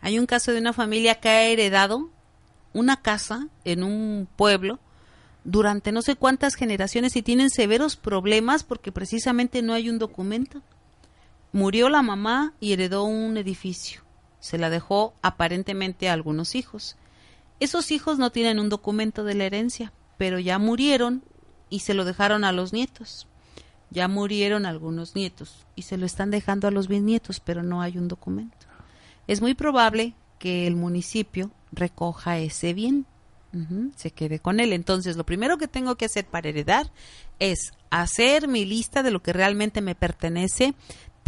Hay 0.00 0.18
un 0.18 0.26
caso 0.26 0.52
de 0.52 0.60
una 0.60 0.72
familia 0.72 1.16
que 1.16 1.28
ha 1.28 1.42
heredado 1.44 2.08
una 2.72 3.02
casa 3.02 3.48
en 3.64 3.82
un 3.82 4.28
pueblo 4.36 4.78
durante 5.44 5.92
no 5.92 6.02
sé 6.02 6.16
cuántas 6.16 6.54
generaciones 6.54 7.16
y 7.16 7.22
tienen 7.22 7.50
severos 7.50 7.96
problemas 7.96 8.64
porque 8.64 8.92
precisamente 8.92 9.62
no 9.62 9.74
hay 9.74 9.90
un 9.90 9.98
documento. 9.98 10.62
Murió 11.52 11.88
la 11.88 12.02
mamá 12.02 12.54
y 12.60 12.72
heredó 12.72 13.04
un 13.04 13.36
edificio. 13.36 14.02
Se 14.40 14.58
la 14.58 14.70
dejó 14.70 15.14
aparentemente 15.22 16.08
a 16.08 16.12
algunos 16.12 16.54
hijos. 16.54 16.96
Esos 17.60 17.90
hijos 17.90 18.18
no 18.18 18.30
tienen 18.30 18.60
un 18.60 18.68
documento 18.68 19.24
de 19.24 19.34
la 19.34 19.44
herencia, 19.44 19.92
pero 20.16 20.38
ya 20.38 20.58
murieron 20.58 21.22
y 21.70 21.80
se 21.80 21.94
lo 21.94 22.04
dejaron 22.04 22.44
a 22.44 22.52
los 22.52 22.72
nietos. 22.72 23.26
Ya 23.90 24.06
murieron 24.06 24.66
algunos 24.66 25.14
nietos 25.14 25.66
y 25.74 25.82
se 25.82 25.96
lo 25.96 26.06
están 26.06 26.30
dejando 26.30 26.68
a 26.68 26.70
los 26.70 26.88
bisnietos, 26.88 27.40
pero 27.40 27.62
no 27.62 27.80
hay 27.80 27.96
un 27.96 28.08
documento. 28.08 28.66
Es 29.26 29.40
muy 29.40 29.54
probable 29.54 30.14
que 30.38 30.66
el 30.66 30.76
municipio 30.76 31.50
recoja 31.72 32.38
ese 32.38 32.74
bien, 32.74 33.06
se 33.96 34.10
quede 34.10 34.38
con 34.38 34.60
él. 34.60 34.72
Entonces, 34.72 35.16
lo 35.16 35.24
primero 35.24 35.58
que 35.58 35.68
tengo 35.68 35.96
que 35.96 36.04
hacer 36.04 36.26
para 36.26 36.48
heredar 36.48 36.90
es 37.38 37.72
hacer 37.90 38.46
mi 38.46 38.64
lista 38.64 39.02
de 39.02 39.10
lo 39.10 39.22
que 39.22 39.32
realmente 39.32 39.80
me 39.80 39.94
pertenece. 39.94 40.74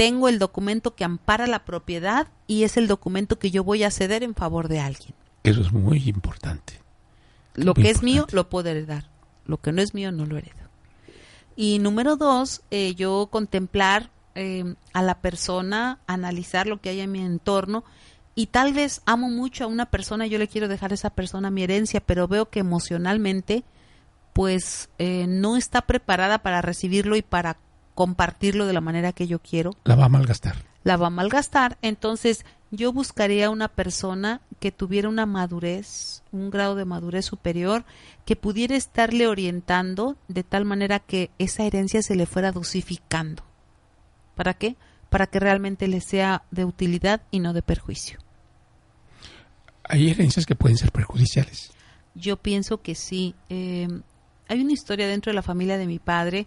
Tengo 0.01 0.31
el 0.31 0.39
documento 0.39 0.95
que 0.95 1.05
ampara 1.05 1.47
la 1.47 1.67
propiedad 1.67 2.29
y 2.47 2.65
es 2.65 2.79
el 2.79 2.89
documento 2.89 3.39
que 3.39 3.51
yo 3.51 3.65
voy 3.65 3.83
a 3.83 3.91
ceder 3.91 4.23
en 4.23 4.35
favor 4.35 4.69
de 4.69 4.81
alguien. 4.81 5.13
Eso 5.43 5.61
es 5.61 5.73
muy 5.73 6.09
importante. 6.09 6.81
Lo 7.55 7.75
que 7.75 7.91
es 7.91 8.03
mío 8.03 8.27
lo 8.33 8.49
puedo 8.49 8.71
heredar. 8.71 9.11
Lo 9.45 9.59
que 9.59 9.73
no 9.73 9.83
es 9.83 9.93
mío 9.93 10.11
no 10.11 10.25
lo 10.25 10.39
heredo. 10.39 10.71
Y 11.55 11.81
número 11.81 12.17
dos, 12.17 12.63
eh, 12.71 12.95
yo 12.95 13.29
contemplar 13.31 14.09
eh, 14.35 14.75
a 14.95 15.03
la 15.03 15.21
persona, 15.21 15.99
analizar 16.07 16.67
lo 16.67 16.81
que 16.81 16.89
hay 16.89 17.01
en 17.01 17.13
mi 17.13 17.21
entorno 17.21 17.85
y 18.35 18.47
tal 18.47 18.73
vez 18.73 19.03
amo 19.05 19.29
mucho 19.29 19.65
a 19.65 19.67
una 19.67 19.85
persona, 19.85 20.27
yo 20.27 20.39
le 20.39 20.49
quiero 20.49 20.69
dejar 20.69 20.93
a 20.93 20.95
esa 20.95 21.11
persona 21.11 21.51
mi 21.51 21.63
herencia, 21.63 22.01
pero 22.01 22.27
veo 22.27 22.49
que 22.49 22.61
emocionalmente 22.61 23.65
pues 24.33 24.89
eh, 24.97 25.27
no 25.29 25.59
está 25.59 25.83
preparada 25.83 26.39
para 26.39 26.63
recibirlo 26.63 27.17
y 27.17 27.23
para 27.23 27.59
compartirlo 28.01 28.65
de 28.65 28.73
la 28.73 28.81
manera 28.81 29.13
que 29.13 29.27
yo 29.27 29.41
quiero. 29.41 29.77
La 29.85 29.95
va 29.95 30.07
a 30.07 30.09
malgastar. 30.09 30.65
La 30.85 30.97
va 30.97 31.09
a 31.09 31.11
malgastar, 31.11 31.77
entonces 31.83 32.47
yo 32.71 32.95
buscaría 32.95 33.51
una 33.51 33.69
persona 33.69 34.41
que 34.59 34.73
tuviera 34.73 35.11
una 35.11 35.27
madurez, 35.27 36.23
un 36.33 36.49
grado 36.49 36.77
de 36.77 36.87
madurez 36.87 37.27
superior, 37.27 37.85
que 38.25 38.37
pudiera 38.37 38.75
estarle 38.75 39.27
orientando 39.27 40.17
de 40.29 40.43
tal 40.45 40.65
manera 40.65 40.99
que 40.99 41.29
esa 41.39 41.65
herencia 41.65 42.01
se 42.01 42.15
le 42.15 42.25
fuera 42.25 42.53
dosificando. 42.53 43.43
¿Para 44.35 44.55
qué? 44.55 44.77
Para 45.11 45.27
que 45.27 45.39
realmente 45.39 45.87
le 45.87 46.01
sea 46.01 46.45
de 46.51 46.65
utilidad 46.65 47.21
y 47.31 47.41
no 47.41 47.53
de 47.53 47.61
perjuicio. 47.61 48.19
¿Hay 49.85 50.09
herencias 50.09 50.47
que 50.47 50.55
pueden 50.55 50.79
ser 50.79 50.91
perjudiciales? 50.91 51.71
Yo 52.15 52.39
pienso 52.39 52.81
que 52.81 52.95
sí. 52.95 53.35
Eh, 53.51 53.89
hay 54.49 54.63
una 54.63 54.73
historia 54.73 55.07
dentro 55.07 55.29
de 55.29 55.35
la 55.35 55.43
familia 55.43 55.77
de 55.77 55.87
mi 55.87 55.99
padre 55.99 56.47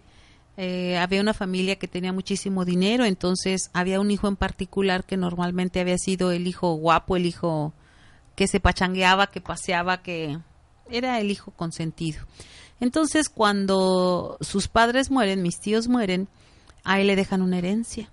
eh, 0.56 0.98
había 0.98 1.20
una 1.20 1.34
familia 1.34 1.76
que 1.76 1.88
tenía 1.88 2.12
muchísimo 2.12 2.64
dinero, 2.64 3.04
entonces 3.04 3.70
había 3.72 4.00
un 4.00 4.10
hijo 4.10 4.28
en 4.28 4.36
particular 4.36 5.04
que 5.04 5.16
normalmente 5.16 5.80
había 5.80 5.98
sido 5.98 6.30
el 6.30 6.46
hijo 6.46 6.74
guapo, 6.74 7.16
el 7.16 7.26
hijo 7.26 7.72
que 8.36 8.46
se 8.46 8.60
pachangueaba, 8.60 9.28
que 9.28 9.40
paseaba, 9.40 10.02
que 10.02 10.38
era 10.90 11.18
el 11.20 11.30
hijo 11.30 11.50
consentido. 11.50 12.24
Entonces 12.80 13.28
cuando 13.28 14.36
sus 14.40 14.68
padres 14.68 15.10
mueren, 15.10 15.42
mis 15.42 15.58
tíos 15.58 15.88
mueren, 15.88 16.28
a 16.84 17.00
él 17.00 17.08
le 17.08 17.16
dejan 17.16 17.42
una 17.42 17.58
herencia. 17.58 18.10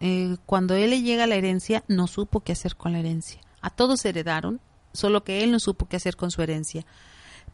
Eh, 0.00 0.36
cuando 0.46 0.74
él 0.74 0.90
le 0.90 1.02
llega 1.02 1.26
la 1.26 1.36
herencia, 1.36 1.84
no 1.86 2.08
supo 2.08 2.40
qué 2.40 2.52
hacer 2.52 2.76
con 2.76 2.92
la 2.92 2.98
herencia. 2.98 3.40
A 3.60 3.70
todos 3.70 4.04
heredaron, 4.04 4.60
solo 4.92 5.22
que 5.22 5.44
él 5.44 5.52
no 5.52 5.60
supo 5.60 5.86
qué 5.86 5.96
hacer 5.96 6.16
con 6.16 6.30
su 6.30 6.42
herencia. 6.42 6.84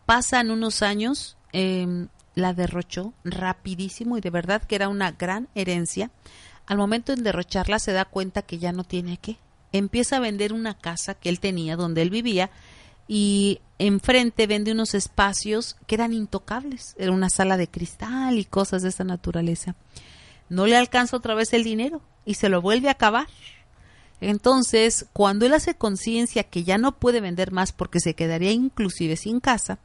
Pasan 0.07 0.51
unos 0.51 0.83
años, 0.83 1.37
eh, 1.53 2.07
la 2.35 2.55
derrochó 2.55 3.13
rapidísimo 3.25 4.17
y 4.17 4.21
de 4.21 4.31
verdad 4.31 4.63
que 4.63 4.75
era 4.75 4.89
una 4.89 5.13
gran 5.13 5.49
herencia. 5.55 6.11
Al 6.67 6.79
momento 6.79 7.15
de 7.15 7.23
derrocharla 7.23 7.79
se 7.79 7.93
da 7.93 8.05
cuenta 8.05 8.43
que 8.43 8.59
ya 8.59 8.73
no 8.73 8.85
tiene 8.85 9.19
qué. 9.19 9.39
Empieza 9.73 10.17
a 10.17 10.21
vender 10.21 10.53
una 10.53 10.75
casa 10.75 11.15
que 11.15 11.29
él 11.29 11.41
tenía 11.41 11.77
donde 11.77 12.03
él 12.03 12.11
vivía 12.11 12.51
y 13.09 13.61
enfrente 13.79 14.47
vende 14.47 14.73
unos 14.73 14.95
espacios 14.95 15.77
que 15.87 15.97
eran 15.97 16.13
intocables. 16.13 16.95
Era 16.99 17.13
una 17.13 17.31
sala 17.31 17.57
de 17.57 17.69
cristal 17.69 18.39
y 18.39 18.45
cosas 18.45 18.83
de 18.83 18.91
esa 18.91 19.05
naturaleza. 19.05 19.75
no 20.49 20.67
le 20.67 20.77
alcanza 20.77 21.17
otra 21.17 21.35
vez 21.35 21.53
el 21.53 21.63
dinero 21.63 22.01
y 22.25 22.35
se 22.35 22.49
lo 22.49 22.61
vuelve 22.61 22.89
a 22.89 22.93
acabar. 22.93 23.29
Entonces, 24.21 25.07
cuando 25.13 25.47
él 25.47 25.55
hace 25.55 25.75
conciencia 25.75 26.45
que 26.45 26.65
ya 26.65 26.77
no 26.77 26.99
puede 26.99 27.21
vender 27.21 27.53
más 27.53 27.73
porque 27.73 28.01
se 28.01 28.15
quedaría 28.15 28.53
inclusive 28.53 29.17
sin 29.17 29.41
casa, 29.41 29.79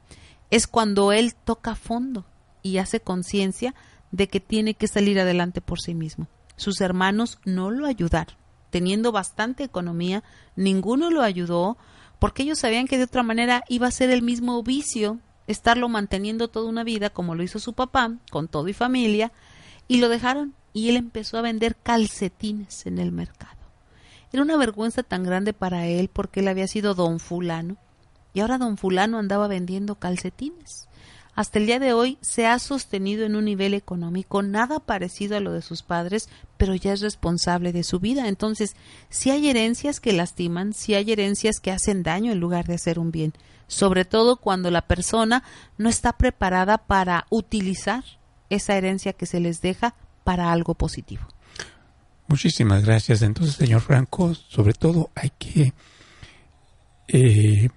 es 0.50 0.68
cuando 0.68 1.12
él 1.12 1.34
toca 1.36 1.76
fondo 1.76 2.26
y 2.66 2.80
hace 2.80 3.00
conciencia 3.00 3.76
de 4.10 4.28
que 4.28 4.40
tiene 4.40 4.74
que 4.74 4.88
salir 4.88 5.20
adelante 5.20 5.62
por 5.62 5.80
sí 5.80 5.94
mismo. 5.94 6.28
Sus 6.56 6.82
hermanos 6.82 7.38
no 7.46 7.70
lo 7.70 7.86
ayudaron. 7.86 8.36
Teniendo 8.72 9.12
bastante 9.12 9.64
economía, 9.64 10.24
ninguno 10.56 11.12
lo 11.12 11.22
ayudó 11.22 11.78
porque 12.18 12.42
ellos 12.42 12.58
sabían 12.58 12.88
que 12.88 12.98
de 12.98 13.04
otra 13.04 13.22
manera 13.22 13.64
iba 13.70 13.86
a 13.86 13.92
ser 13.92 14.10
el 14.10 14.24
mismo 14.24 14.64
vicio 14.64 15.20
estarlo 15.46 15.90
manteniendo 15.90 16.48
toda 16.48 16.68
una 16.68 16.84
vida 16.84 17.12
como 17.12 17.36
lo 17.36 17.44
hizo 17.44 17.60
su 17.60 17.74
papá, 17.74 18.14
con 18.32 18.48
todo 18.48 18.68
y 18.68 18.74
familia, 18.74 19.32
y 19.88 19.98
lo 19.98 20.10
dejaron 20.10 20.56
y 20.74 20.90
él 20.90 20.96
empezó 20.96 21.38
a 21.38 21.44
vender 21.44 21.76
calcetines 21.76 22.88
en 22.88 22.98
el 22.98 23.12
mercado. 23.12 23.60
Era 24.34 24.42
una 24.42 24.58
vergüenza 24.58 25.04
tan 25.04 25.24
grande 25.24 25.54
para 25.54 25.86
él 25.86 26.10
porque 26.12 26.40
él 26.40 26.48
había 26.48 26.68
sido 26.68 26.96
don 26.96 27.20
fulano 27.20 27.78
y 28.34 28.40
ahora 28.40 28.58
don 28.58 28.78
fulano 28.78 29.20
andaba 29.20 29.48
vendiendo 29.48 30.00
calcetines. 30.00 30.88
Hasta 31.36 31.60
el 31.60 31.66
día 31.66 31.80
de 31.80 31.92
hoy 31.92 32.18
se 32.22 32.48
ha 32.48 32.58
sostenido 32.60 33.26
en 33.26 33.36
un 33.36 33.44
nivel 33.44 33.74
económico 33.74 34.42
nada 34.42 34.80
parecido 34.80 35.36
a 35.36 35.42
lo 35.42 35.52
de 35.52 35.62
sus 35.62 35.84
padres, 35.84 36.30
pero 36.56 36.76
ya 36.76 36.94
es 36.94 37.02
responsable 37.02 37.74
de 37.74 37.84
su 37.84 38.00
vida. 38.00 38.30
Entonces, 38.30 38.76
si 39.10 39.32
hay 39.32 39.50
herencias 39.50 40.00
que 40.00 40.14
lastiman, 40.14 40.74
si 40.74 40.96
hay 40.96 41.12
herencias 41.12 41.60
que 41.60 41.72
hacen 41.72 42.04
daño 42.04 42.32
en 42.32 42.40
lugar 42.40 42.66
de 42.66 42.76
hacer 42.76 43.00
un 43.00 43.12
bien, 43.12 43.34
sobre 43.68 44.06
todo 44.06 44.38
cuando 44.38 44.72
la 44.72 44.88
persona 44.88 45.44
no 45.78 45.90
está 45.90 46.14
preparada 46.14 46.78
para 46.78 47.26
utilizar 47.30 48.06
esa 48.50 48.78
herencia 48.78 49.12
que 49.12 49.26
se 49.26 49.42
les 49.42 49.62
deja 49.62 49.96
para 50.24 50.54
algo 50.54 50.74
positivo. 50.76 51.24
Muchísimas 52.28 52.86
gracias. 52.86 53.22
Entonces, 53.22 53.56
señor 53.56 53.82
Franco, 53.82 54.34
sobre 54.36 54.74
todo 54.74 55.12
hay 55.16 55.32
que 55.38 55.74
eh, 57.10 57.70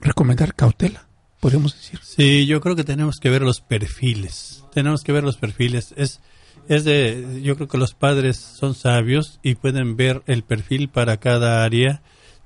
recomendar 0.00 0.54
cautela, 0.54 1.06
podemos 1.44 1.74
decir. 1.74 2.00
Sí, 2.02 2.46
yo 2.46 2.60
creo 2.62 2.74
que 2.74 2.84
tenemos 2.84 3.18
que 3.20 3.28
ver 3.28 3.42
los 3.42 3.60
perfiles. 3.60 4.64
Tenemos 4.72 5.02
que 5.02 5.12
ver 5.12 5.24
los 5.24 5.36
perfiles. 5.36 5.92
Es, 5.96 6.20
es 6.68 6.84
de, 6.84 7.42
yo 7.42 7.56
creo 7.56 7.68
que 7.68 7.76
los 7.76 7.92
padres 7.92 8.38
son 8.38 8.74
sabios 8.74 9.40
y 9.42 9.54
pueden 9.54 9.96
ver 9.96 10.22
el 10.26 10.42
perfil 10.42 10.88
para 10.88 11.18
cada 11.18 11.62
área. 11.62 12.00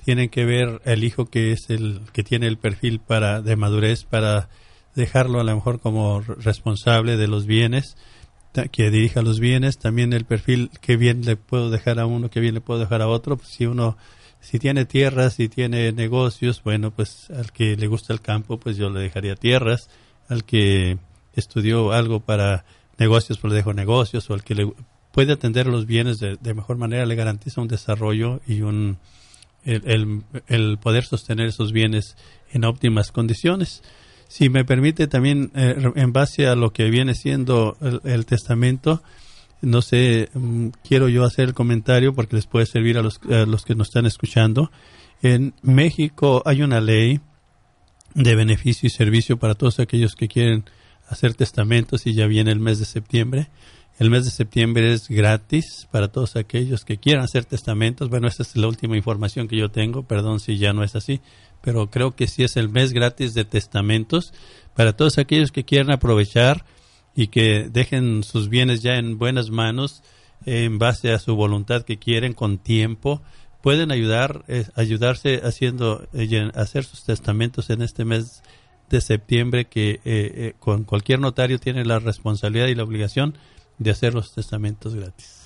Tienen 0.04 0.28
que 0.28 0.44
ver 0.44 0.82
el 0.84 1.04
hijo 1.04 1.26
que 1.26 1.52
es 1.52 1.70
el 1.70 2.00
que 2.12 2.24
tiene 2.24 2.48
el 2.48 2.58
perfil 2.58 2.98
para 2.98 3.40
de 3.40 3.54
madurez 3.54 4.02
para 4.02 4.48
dejarlo 4.96 5.38
a 5.38 5.44
lo 5.44 5.54
mejor 5.54 5.78
como 5.78 6.20
responsable 6.20 7.16
de 7.16 7.28
los 7.28 7.46
bienes 7.46 7.96
que 8.72 8.90
dirija 8.90 9.22
los 9.22 9.38
bienes, 9.38 9.78
también 9.78 10.12
el 10.12 10.24
perfil 10.24 10.70
que 10.80 10.96
bien 10.96 11.24
le 11.24 11.36
puedo 11.36 11.70
dejar 11.70 12.00
a 12.00 12.06
uno, 12.06 12.30
que 12.30 12.40
bien 12.40 12.54
le 12.54 12.60
puedo 12.60 12.80
dejar 12.80 13.02
a 13.02 13.06
otro. 13.06 13.36
Pues, 13.36 13.50
si 13.50 13.66
uno, 13.66 13.96
si 14.40 14.58
tiene 14.58 14.84
tierras, 14.84 15.34
si 15.34 15.48
tiene 15.48 15.92
negocios, 15.92 16.62
bueno, 16.62 16.90
pues 16.90 17.30
al 17.30 17.52
que 17.52 17.76
le 17.76 17.86
gusta 17.86 18.12
el 18.12 18.20
campo, 18.20 18.58
pues 18.58 18.76
yo 18.76 18.90
le 18.90 19.00
dejaría 19.00 19.34
tierras. 19.34 19.88
Al 20.28 20.44
que 20.44 20.98
estudió 21.34 21.92
algo 21.92 22.20
para 22.20 22.64
negocios, 22.98 23.38
pues 23.38 23.52
le 23.52 23.56
dejo 23.56 23.72
negocios. 23.72 24.28
O 24.30 24.34
al 24.34 24.44
que 24.44 24.54
le 24.54 24.72
puede 25.12 25.32
atender 25.32 25.66
los 25.66 25.86
bienes 25.86 26.18
de, 26.18 26.54
mejor 26.54 26.76
manera, 26.76 27.06
le 27.06 27.14
garantiza 27.14 27.60
un 27.60 27.68
desarrollo 27.68 28.40
y 28.46 28.62
un 28.62 28.98
el, 29.64 30.22
el 30.46 30.78
poder 30.78 31.04
sostener 31.04 31.48
esos 31.48 31.72
bienes 31.72 32.16
en 32.52 32.64
óptimas 32.64 33.12
condiciones. 33.12 33.82
Si 34.28 34.50
me 34.50 34.64
permite 34.64 35.06
también, 35.06 35.50
eh, 35.54 35.74
en 35.94 36.12
base 36.12 36.46
a 36.46 36.54
lo 36.54 36.72
que 36.72 36.90
viene 36.90 37.14
siendo 37.14 37.78
el, 38.04 38.26
testamento, 38.26 39.02
no 39.60 39.82
sé, 39.82 40.28
mm, 40.34 40.68
quiero 40.86 41.08
yo 41.08 41.24
hacer 41.24 41.48
el 41.48 41.54
comentario 41.54 42.14
porque 42.14 42.36
les 42.36 42.46
puede 42.46 42.66
servir 42.66 42.98
a 42.98 43.02
los, 43.02 43.20
los 43.24 43.64
que 43.64 43.74
nos 43.74 43.88
están 43.88 44.06
escuchando. 44.06 44.70
En 45.22 45.54
México 45.62 46.42
hay 46.44 46.62
una 46.62 46.80
ley 46.80 47.20
de 48.14 48.34
beneficio 48.34 48.86
y 48.86 48.90
servicio 48.90 49.38
para 49.38 49.54
todos 49.54 49.80
aquellos 49.80 50.14
que 50.14 50.28
quieren 50.28 50.64
hacer 51.08 51.34
testamentos 51.34 52.06
y 52.06 52.14
ya 52.14 52.26
viene 52.26 52.52
el 52.52 52.60
mes 52.60 52.78
de 52.78 52.84
septiembre. 52.84 53.48
El 53.98 54.10
mes 54.10 54.24
de 54.24 54.30
septiembre 54.30 54.92
es 54.92 55.08
gratis 55.08 55.88
para 55.90 56.08
todos 56.08 56.36
aquellos 56.36 56.84
que 56.84 56.98
quieran 56.98 57.24
hacer 57.24 57.44
testamentos. 57.44 58.08
Bueno, 58.08 58.28
esta 58.28 58.44
es 58.44 58.54
la 58.56 58.68
última 58.68 58.96
información 58.96 59.48
que 59.48 59.56
yo 59.56 59.70
tengo, 59.70 60.04
perdón 60.04 60.38
si 60.38 60.56
ya 60.56 60.72
no 60.72 60.84
es 60.84 60.94
así, 60.94 61.20
pero 61.62 61.90
creo 61.90 62.14
que 62.14 62.28
sí 62.28 62.44
es 62.44 62.56
el 62.56 62.68
mes 62.68 62.92
gratis 62.92 63.34
de 63.34 63.44
testamentos 63.44 64.32
para 64.76 64.92
todos 64.92 65.18
aquellos 65.18 65.50
que 65.50 65.64
quieran 65.64 65.90
aprovechar 65.90 66.64
y 67.18 67.26
que 67.26 67.68
dejen 67.68 68.22
sus 68.22 68.48
bienes 68.48 68.80
ya 68.80 68.94
en 68.94 69.18
buenas 69.18 69.50
manos 69.50 70.04
en 70.46 70.78
base 70.78 71.10
a 71.10 71.18
su 71.18 71.34
voluntad 71.34 71.82
que 71.82 71.98
quieren 71.98 72.32
con 72.32 72.58
tiempo 72.58 73.20
pueden 73.60 73.90
ayudar 73.90 74.44
eh, 74.46 74.66
ayudarse 74.76 75.40
haciendo 75.42 76.06
eh, 76.12 76.52
hacer 76.54 76.84
sus 76.84 77.02
testamentos 77.02 77.70
en 77.70 77.82
este 77.82 78.04
mes 78.04 78.44
de 78.88 79.00
septiembre 79.00 79.64
que 79.64 80.00
eh, 80.04 80.54
con 80.60 80.84
cualquier 80.84 81.18
notario 81.18 81.58
tiene 81.58 81.84
la 81.84 81.98
responsabilidad 81.98 82.68
y 82.68 82.76
la 82.76 82.84
obligación 82.84 83.36
de 83.78 83.90
hacer 83.90 84.14
los 84.14 84.32
testamentos 84.32 84.94
gratis 84.94 85.37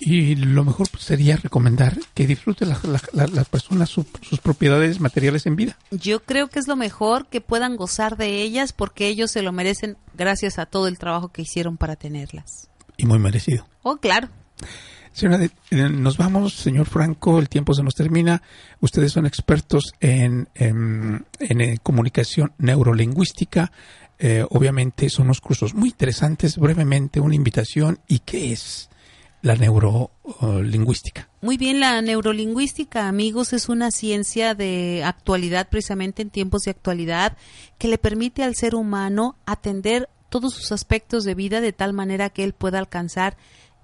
y, 0.00 0.36
lo 0.36 0.64
mejor 0.64 0.88
sería 0.98 1.36
recomendar 1.36 1.96
que 2.14 2.26
disfrute 2.26 2.66
las 2.66 2.82
la, 3.12 3.44
personas 3.44 3.88
sus 3.90 4.40
propiedades 4.42 5.00
materiales 5.00 5.46
en 5.46 5.56
vida. 5.56 5.78
Yo 5.90 6.20
creo 6.20 6.48
que 6.48 6.58
es 6.58 6.68
lo 6.68 6.76
mejor 6.76 7.26
que 7.26 7.40
puedan 7.40 7.76
gozar 7.76 8.16
de 8.16 8.42
ellas 8.42 8.72
porque 8.72 9.08
ellos 9.08 9.30
se 9.30 9.42
lo 9.42 9.52
merecen 9.52 9.96
gracias 10.14 10.58
a 10.58 10.66
todo 10.66 10.88
el 10.88 10.98
trabajo 10.98 11.28
que 11.28 11.42
hicieron 11.42 11.76
para 11.76 11.96
tenerlas. 11.96 12.68
Y 12.96 13.06
muy 13.06 13.18
merecido. 13.18 13.66
Oh, 13.82 13.96
claro. 13.96 14.28
Señora, 15.12 15.44
eh, 15.44 15.50
nos 15.70 16.16
vamos, 16.16 16.54
señor 16.54 16.86
Franco, 16.86 17.38
el 17.38 17.48
tiempo 17.48 17.74
se 17.74 17.82
nos 17.82 17.94
termina. 17.94 18.42
Ustedes 18.80 19.12
son 19.12 19.26
expertos 19.26 19.92
en, 20.00 20.48
en, 20.54 21.24
eh, 21.40 21.78
comunicación 21.82 22.52
neurolingüística. 22.58 23.72
Eh, 24.18 24.44
obviamente 24.50 25.08
son 25.08 25.26
unos 25.26 25.40
cursos 25.40 25.74
muy 25.74 25.88
interesantes. 25.88 26.58
Brevemente, 26.58 27.20
una 27.20 27.34
invitación. 27.34 27.98
¿Y 28.06 28.20
qué 28.20 28.52
es? 28.52 28.88
La 29.42 29.54
neurolingüística. 29.54 31.28
Muy 31.40 31.56
bien, 31.56 31.80
la 31.80 32.00
neurolingüística, 32.02 33.08
amigos, 33.08 33.52
es 33.52 33.68
una 33.68 33.90
ciencia 33.90 34.54
de 34.54 35.02
actualidad, 35.04 35.68
precisamente 35.68 36.22
en 36.22 36.30
tiempos 36.30 36.62
de 36.62 36.72
actualidad, 36.72 37.36
que 37.78 37.88
le 37.88 37.98
permite 37.98 38.42
al 38.42 38.54
ser 38.54 38.74
humano 38.74 39.36
atender 39.46 40.08
todos 40.28 40.54
sus 40.54 40.72
aspectos 40.72 41.24
de 41.24 41.34
vida 41.34 41.60
de 41.60 41.72
tal 41.72 41.92
manera 41.92 42.30
que 42.30 42.44
él 42.44 42.52
pueda 42.52 42.78
alcanzar 42.78 43.36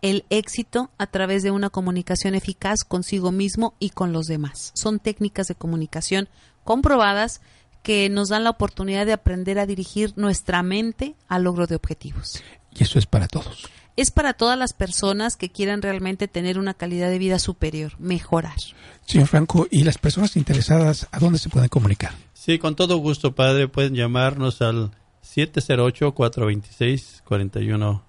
el 0.02 0.24
éxito 0.30 0.90
a 0.98 1.06
través 1.06 1.42
de 1.42 1.50
una 1.50 1.70
comunicación 1.70 2.34
eficaz 2.34 2.84
consigo 2.84 3.32
mismo 3.32 3.74
y 3.78 3.90
con 3.90 4.12
los 4.12 4.26
demás. 4.26 4.72
Son 4.74 4.98
técnicas 5.00 5.48
de 5.48 5.54
comunicación 5.54 6.28
comprobadas 6.64 7.40
que 7.82 8.08
nos 8.10 8.28
dan 8.28 8.44
la 8.44 8.50
oportunidad 8.50 9.06
de 9.06 9.14
aprender 9.14 9.58
a 9.58 9.66
dirigir 9.66 10.12
nuestra 10.16 10.62
mente 10.62 11.14
al 11.28 11.44
logro 11.44 11.66
de 11.66 11.76
objetivos. 11.76 12.42
Y 12.74 12.82
eso 12.82 12.98
es 12.98 13.06
para 13.06 13.26
todos 13.26 13.70
es 13.96 14.10
para 14.10 14.34
todas 14.34 14.58
las 14.58 14.74
personas 14.74 15.36
que 15.36 15.50
quieran 15.50 15.82
realmente 15.82 16.26
tener 16.28 16.58
una 16.58 16.74
calidad 16.74 17.10
de 17.10 17.18
vida 17.18 17.38
superior, 17.38 17.92
mejorar. 17.98 18.56
Señor 19.06 19.28
Franco, 19.28 19.66
¿y 19.70 19.84
las 19.84 19.98
personas 19.98 20.36
interesadas 20.36 21.06
a 21.10 21.18
dónde 21.18 21.38
se 21.38 21.48
pueden 21.48 21.68
comunicar? 21.68 22.12
Sí, 22.34 22.58
con 22.58 22.76
todo 22.76 22.98
gusto, 22.98 23.34
padre. 23.34 23.68
Pueden 23.68 23.94
llamarnos 23.94 24.60
al 24.62 24.92
708-426-4112. 25.22 28.02